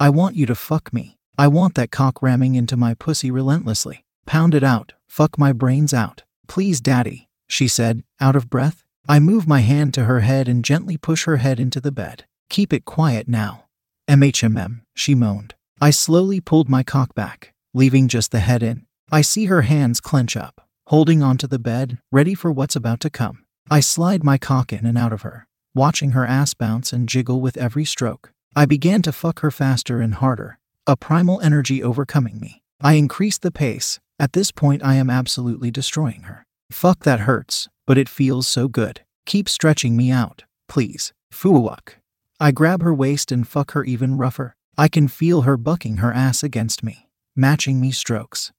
I 0.00 0.08
want 0.08 0.34
you 0.34 0.46
to 0.46 0.54
fuck 0.54 0.94
me. 0.94 1.18
I 1.36 1.46
want 1.48 1.74
that 1.74 1.90
cock 1.90 2.22
ramming 2.22 2.54
into 2.54 2.78
my 2.78 2.94
pussy 2.94 3.30
relentlessly. 3.30 4.04
Pound 4.26 4.54
it 4.54 4.64
out, 4.64 4.92
fuck 5.06 5.38
my 5.38 5.52
brains 5.52 5.92
out. 5.92 6.22
Please, 6.46 6.80
daddy, 6.80 7.28
she 7.46 7.68
said, 7.68 8.02
out 8.20 8.36
of 8.36 8.50
breath. 8.50 8.84
I 9.08 9.18
move 9.18 9.46
my 9.46 9.60
hand 9.60 9.92
to 9.94 10.04
her 10.04 10.20
head 10.20 10.48
and 10.48 10.64
gently 10.64 10.96
push 10.96 11.24
her 11.24 11.36
head 11.36 11.60
into 11.60 11.80
the 11.80 11.92
bed. 11.92 12.24
Keep 12.48 12.72
it 12.72 12.84
quiet 12.84 13.28
now. 13.28 13.66
MHMM, 14.08 14.82
she 14.94 15.14
moaned. 15.14 15.54
I 15.80 15.90
slowly 15.90 16.40
pulled 16.40 16.68
my 16.68 16.82
cock 16.82 17.14
back, 17.14 17.52
leaving 17.74 18.08
just 18.08 18.30
the 18.30 18.40
head 18.40 18.62
in. 18.62 18.86
I 19.10 19.20
see 19.20 19.46
her 19.46 19.62
hands 19.62 20.00
clench 20.00 20.36
up, 20.36 20.66
holding 20.86 21.22
onto 21.22 21.46
the 21.46 21.58
bed, 21.58 21.98
ready 22.10 22.34
for 22.34 22.50
what's 22.50 22.76
about 22.76 23.00
to 23.00 23.10
come. 23.10 23.44
I 23.70 23.80
slide 23.80 24.24
my 24.24 24.38
cock 24.38 24.72
in 24.72 24.86
and 24.86 24.96
out 24.96 25.12
of 25.12 25.22
her, 25.22 25.46
watching 25.74 26.12
her 26.12 26.26
ass 26.26 26.54
bounce 26.54 26.92
and 26.92 27.08
jiggle 27.08 27.40
with 27.40 27.56
every 27.56 27.84
stroke. 27.84 28.32
I 28.56 28.66
began 28.66 29.02
to 29.02 29.12
fuck 29.12 29.40
her 29.40 29.50
faster 29.50 30.00
and 30.00 30.14
harder, 30.14 30.58
a 30.86 30.96
primal 30.96 31.40
energy 31.40 31.82
overcoming 31.82 32.38
me. 32.38 32.62
I 32.80 32.94
increased 32.94 33.42
the 33.42 33.50
pace. 33.50 34.00
At 34.18 34.32
this 34.32 34.52
point, 34.52 34.84
I 34.84 34.94
am 34.94 35.10
absolutely 35.10 35.70
destroying 35.70 36.22
her. 36.22 36.46
Fuck 36.70 37.04
that 37.04 37.20
hurts, 37.20 37.68
but 37.86 37.98
it 37.98 38.08
feels 38.08 38.46
so 38.46 38.68
good. 38.68 39.00
Keep 39.26 39.48
stretching 39.48 39.96
me 39.96 40.10
out, 40.10 40.44
please. 40.68 41.12
Fuwak. 41.32 41.94
I 42.38 42.52
grab 42.52 42.82
her 42.82 42.94
waist 42.94 43.32
and 43.32 43.46
fuck 43.46 43.72
her 43.72 43.84
even 43.84 44.16
rougher. 44.16 44.56
I 44.76 44.88
can 44.88 45.08
feel 45.08 45.42
her 45.42 45.56
bucking 45.56 45.98
her 45.98 46.12
ass 46.12 46.42
against 46.42 46.82
me, 46.82 47.08
matching 47.34 47.80
me 47.80 47.90
strokes, 47.90 48.52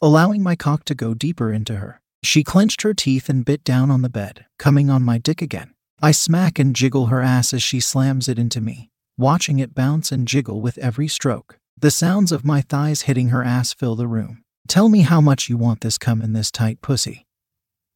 allowing 0.00 0.42
my 0.42 0.56
cock 0.56 0.84
to 0.86 0.94
go 0.94 1.14
deeper 1.14 1.52
into 1.52 1.76
her. 1.76 2.00
She 2.22 2.44
clenched 2.44 2.82
her 2.82 2.94
teeth 2.94 3.28
and 3.28 3.44
bit 3.44 3.64
down 3.64 3.90
on 3.90 4.02
the 4.02 4.08
bed, 4.08 4.46
coming 4.58 4.90
on 4.90 5.02
my 5.02 5.18
dick 5.18 5.40
again. 5.40 5.74
I 6.02 6.12
smack 6.12 6.58
and 6.58 6.74
jiggle 6.74 7.06
her 7.06 7.20
ass 7.20 7.52
as 7.52 7.62
she 7.62 7.80
slams 7.80 8.28
it 8.28 8.38
into 8.38 8.60
me, 8.60 8.90
watching 9.16 9.58
it 9.58 9.74
bounce 9.74 10.12
and 10.12 10.26
jiggle 10.26 10.60
with 10.60 10.78
every 10.78 11.08
stroke. 11.08 11.58
The 11.78 11.90
sounds 11.90 12.32
of 12.32 12.44
my 12.44 12.60
thighs 12.60 13.02
hitting 13.02 13.28
her 13.28 13.42
ass 13.42 13.72
fill 13.72 13.96
the 13.96 14.08
room. 14.08 14.42
Tell 14.70 14.88
me 14.88 15.00
how 15.00 15.20
much 15.20 15.48
you 15.48 15.56
want 15.56 15.80
this 15.80 15.98
cum 15.98 16.22
in 16.22 16.32
this 16.32 16.52
tight 16.52 16.80
pussy. 16.80 17.26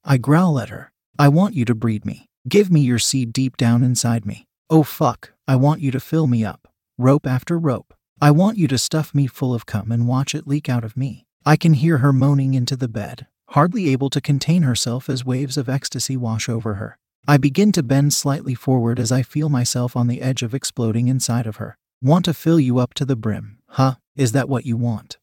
I 0.05 0.17
growl 0.17 0.59
at 0.59 0.71
her. 0.71 0.91
I 1.17 1.29
want 1.29 1.55
you 1.55 1.65
to 1.67 1.75
breed 1.75 2.05
me. 2.05 2.27
Give 2.49 2.69
me 2.69 2.81
your 2.81 2.99
seed 2.99 3.33
deep 3.33 3.57
down 3.57 3.85
inside 3.85 4.27
me. 4.27 4.49
Oh 4.69 4.83
fuck, 4.83 5.35
I 5.47 5.55
want 5.55 5.83
you 5.83 5.93
to 5.93 6.01
fill 6.01 6.27
me 6.27 6.45
up, 6.45 6.67
rope 6.99 7.29
after 7.29 7.61
rope. 7.61 7.95
I 8.21 8.33
want 8.33 8.59
you 8.59 8.67
to 8.67 8.77
stuff 8.77 9.15
me 9.15 9.29
full 9.29 9.55
of 9.55 9.67
cum 9.67 9.93
and 9.93 10.09
watch 10.09 10.35
it 10.35 10.49
leak 10.49 10.69
out 10.69 10.83
of 10.83 10.97
me. 10.97 11.27
I 11.47 11.55
can 11.55 11.75
hear 11.75 11.99
her 11.99 12.13
moaning 12.13 12.55
into 12.55 12.75
the 12.75 12.89
bed, 12.89 13.29
hardly 13.51 13.91
able 13.91 14.11
to 14.11 14.21
contain 14.21 14.63
herself 14.63 15.09
as 15.09 15.25
waves 15.25 15.57
of 15.57 15.69
ecstasy 15.69 16.17
wash 16.17 16.49
over 16.49 16.75
her. 16.75 16.99
I 17.25 17.37
begin 17.37 17.71
to 17.71 17.85
bend 17.85 18.15
slightly 18.15 18.57
forward 18.57 18.99
as 18.99 19.13
I 19.13 19.23
feel 19.23 19.49
myself 19.49 19.97
on 19.97 20.09
the 20.09 20.21
edge 20.21 20.43
of 20.43 20.53
exploding 20.53 21.07
inside 21.07 21.47
of 21.47 21.59
her. 21.59 21.79
Want 22.03 22.25
to 22.25 22.35
fill 22.35 22.59
you 22.59 22.81
up 22.81 22.95
to 22.95 23.05
the 23.05 23.15
brim, 23.15 23.59
huh? 23.69 23.95
Is 24.17 24.33
that 24.33 24.49
what 24.49 24.67
you 24.67 24.77
want? 24.77 25.19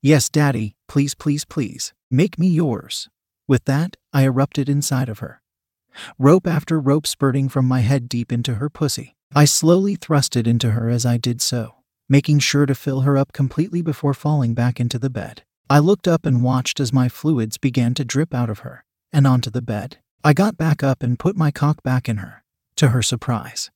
Yes, 0.00 0.28
Daddy, 0.28 0.76
please, 0.88 1.14
please, 1.14 1.44
please, 1.44 1.92
make 2.10 2.38
me 2.38 2.48
yours. 2.48 3.08
With 3.48 3.64
that, 3.64 3.96
I 4.12 4.24
erupted 4.24 4.68
inside 4.68 5.08
of 5.08 5.18
her. 5.18 5.42
Rope 6.18 6.46
after 6.46 6.80
rope 6.80 7.06
spurting 7.06 7.48
from 7.48 7.66
my 7.66 7.80
head 7.80 8.08
deep 8.08 8.32
into 8.32 8.54
her 8.54 8.70
pussy. 8.70 9.16
I 9.34 9.44
slowly 9.44 9.94
thrust 9.94 10.36
it 10.36 10.46
into 10.46 10.72
her 10.72 10.88
as 10.88 11.06
I 11.06 11.16
did 11.16 11.40
so, 11.40 11.76
making 12.08 12.40
sure 12.40 12.66
to 12.66 12.74
fill 12.74 13.02
her 13.02 13.16
up 13.16 13.32
completely 13.32 13.82
before 13.82 14.14
falling 14.14 14.54
back 14.54 14.78
into 14.78 14.98
the 14.98 15.10
bed. 15.10 15.42
I 15.70 15.78
looked 15.78 16.06
up 16.06 16.26
and 16.26 16.42
watched 16.42 16.80
as 16.80 16.92
my 16.92 17.08
fluids 17.08 17.56
began 17.58 17.94
to 17.94 18.04
drip 18.04 18.34
out 18.34 18.50
of 18.50 18.60
her 18.60 18.84
and 19.12 19.26
onto 19.26 19.50
the 19.50 19.62
bed. 19.62 19.98
I 20.22 20.34
got 20.34 20.56
back 20.56 20.82
up 20.82 21.02
and 21.02 21.18
put 21.18 21.36
my 21.36 21.50
cock 21.50 21.82
back 21.82 22.08
in 22.08 22.18
her, 22.18 22.44
to 22.76 22.88
her 22.88 23.02
surprise, 23.02 23.70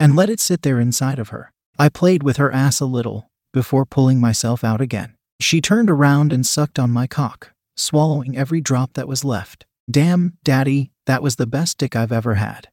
and 0.00 0.16
let 0.16 0.30
it 0.30 0.40
sit 0.40 0.62
there 0.62 0.80
inside 0.80 1.18
of 1.18 1.28
her. 1.28 1.52
I 1.78 1.88
played 1.88 2.22
with 2.22 2.38
her 2.38 2.50
ass 2.50 2.80
a 2.80 2.86
little 2.86 3.30
before 3.52 3.84
pulling 3.84 4.20
myself 4.20 4.64
out 4.64 4.80
again. 4.80 5.17
She 5.40 5.60
turned 5.60 5.88
around 5.88 6.32
and 6.32 6.44
sucked 6.44 6.78
on 6.78 6.90
my 6.90 7.06
cock, 7.06 7.52
swallowing 7.76 8.36
every 8.36 8.60
drop 8.60 8.94
that 8.94 9.08
was 9.08 9.24
left. 9.24 9.66
Damn, 9.90 10.36
Daddy, 10.42 10.90
that 11.06 11.22
was 11.22 11.36
the 11.36 11.46
best 11.46 11.78
dick 11.78 11.94
I've 11.94 12.12
ever 12.12 12.34
had. 12.34 12.68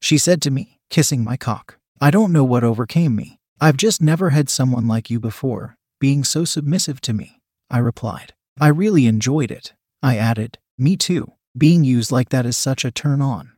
She 0.00 0.18
said 0.18 0.42
to 0.42 0.50
me, 0.50 0.80
kissing 0.90 1.22
my 1.22 1.36
cock. 1.36 1.78
I 2.00 2.10
don't 2.10 2.32
know 2.32 2.44
what 2.44 2.64
overcame 2.64 3.14
me. 3.14 3.38
I've 3.60 3.76
just 3.76 4.02
never 4.02 4.30
had 4.30 4.48
someone 4.48 4.88
like 4.88 5.10
you 5.10 5.20
before, 5.20 5.76
being 6.00 6.24
so 6.24 6.44
submissive 6.44 7.00
to 7.02 7.12
me. 7.12 7.40
I 7.70 7.78
replied. 7.78 8.34
I 8.60 8.68
really 8.68 9.06
enjoyed 9.06 9.50
it. 9.50 9.74
I 10.02 10.16
added, 10.16 10.58
Me 10.76 10.96
too. 10.96 11.32
Being 11.56 11.84
used 11.84 12.10
like 12.10 12.30
that 12.30 12.46
is 12.46 12.56
such 12.56 12.84
a 12.84 12.90
turn 12.90 13.22
on. 13.22 13.52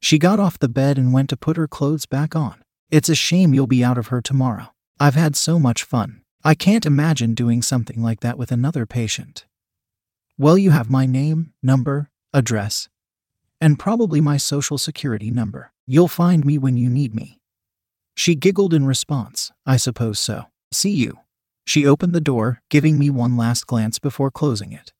She 0.00 0.18
got 0.18 0.38
off 0.38 0.58
the 0.58 0.68
bed 0.68 0.98
and 0.98 1.12
went 1.12 1.30
to 1.30 1.36
put 1.36 1.56
her 1.56 1.66
clothes 1.68 2.06
back 2.06 2.36
on. 2.36 2.62
It's 2.90 3.08
a 3.08 3.14
shame 3.14 3.54
you'll 3.54 3.66
be 3.66 3.82
out 3.82 3.98
of 3.98 4.08
her 4.08 4.20
tomorrow. 4.20 4.74
I've 5.00 5.14
had 5.14 5.34
so 5.34 5.58
much 5.58 5.82
fun. 5.82 6.22
I 6.46 6.54
can't 6.54 6.86
imagine 6.86 7.34
doing 7.34 7.60
something 7.60 8.00
like 8.00 8.20
that 8.20 8.38
with 8.38 8.52
another 8.52 8.86
patient. 8.86 9.46
Well, 10.38 10.56
you 10.56 10.70
have 10.70 10.88
my 10.88 11.04
name, 11.04 11.52
number, 11.60 12.08
address, 12.32 12.88
and 13.60 13.80
probably 13.80 14.20
my 14.20 14.36
social 14.36 14.78
security 14.78 15.32
number. 15.32 15.72
You'll 15.88 16.06
find 16.06 16.44
me 16.44 16.56
when 16.56 16.76
you 16.76 16.88
need 16.88 17.16
me. 17.16 17.40
She 18.14 18.36
giggled 18.36 18.72
in 18.72 18.86
response. 18.86 19.50
I 19.66 19.76
suppose 19.76 20.20
so. 20.20 20.44
See 20.70 20.92
you. 20.92 21.18
She 21.66 21.84
opened 21.84 22.12
the 22.12 22.20
door, 22.20 22.62
giving 22.70 22.96
me 22.96 23.10
one 23.10 23.36
last 23.36 23.66
glance 23.66 23.98
before 23.98 24.30
closing 24.30 24.70
it. 24.70 24.92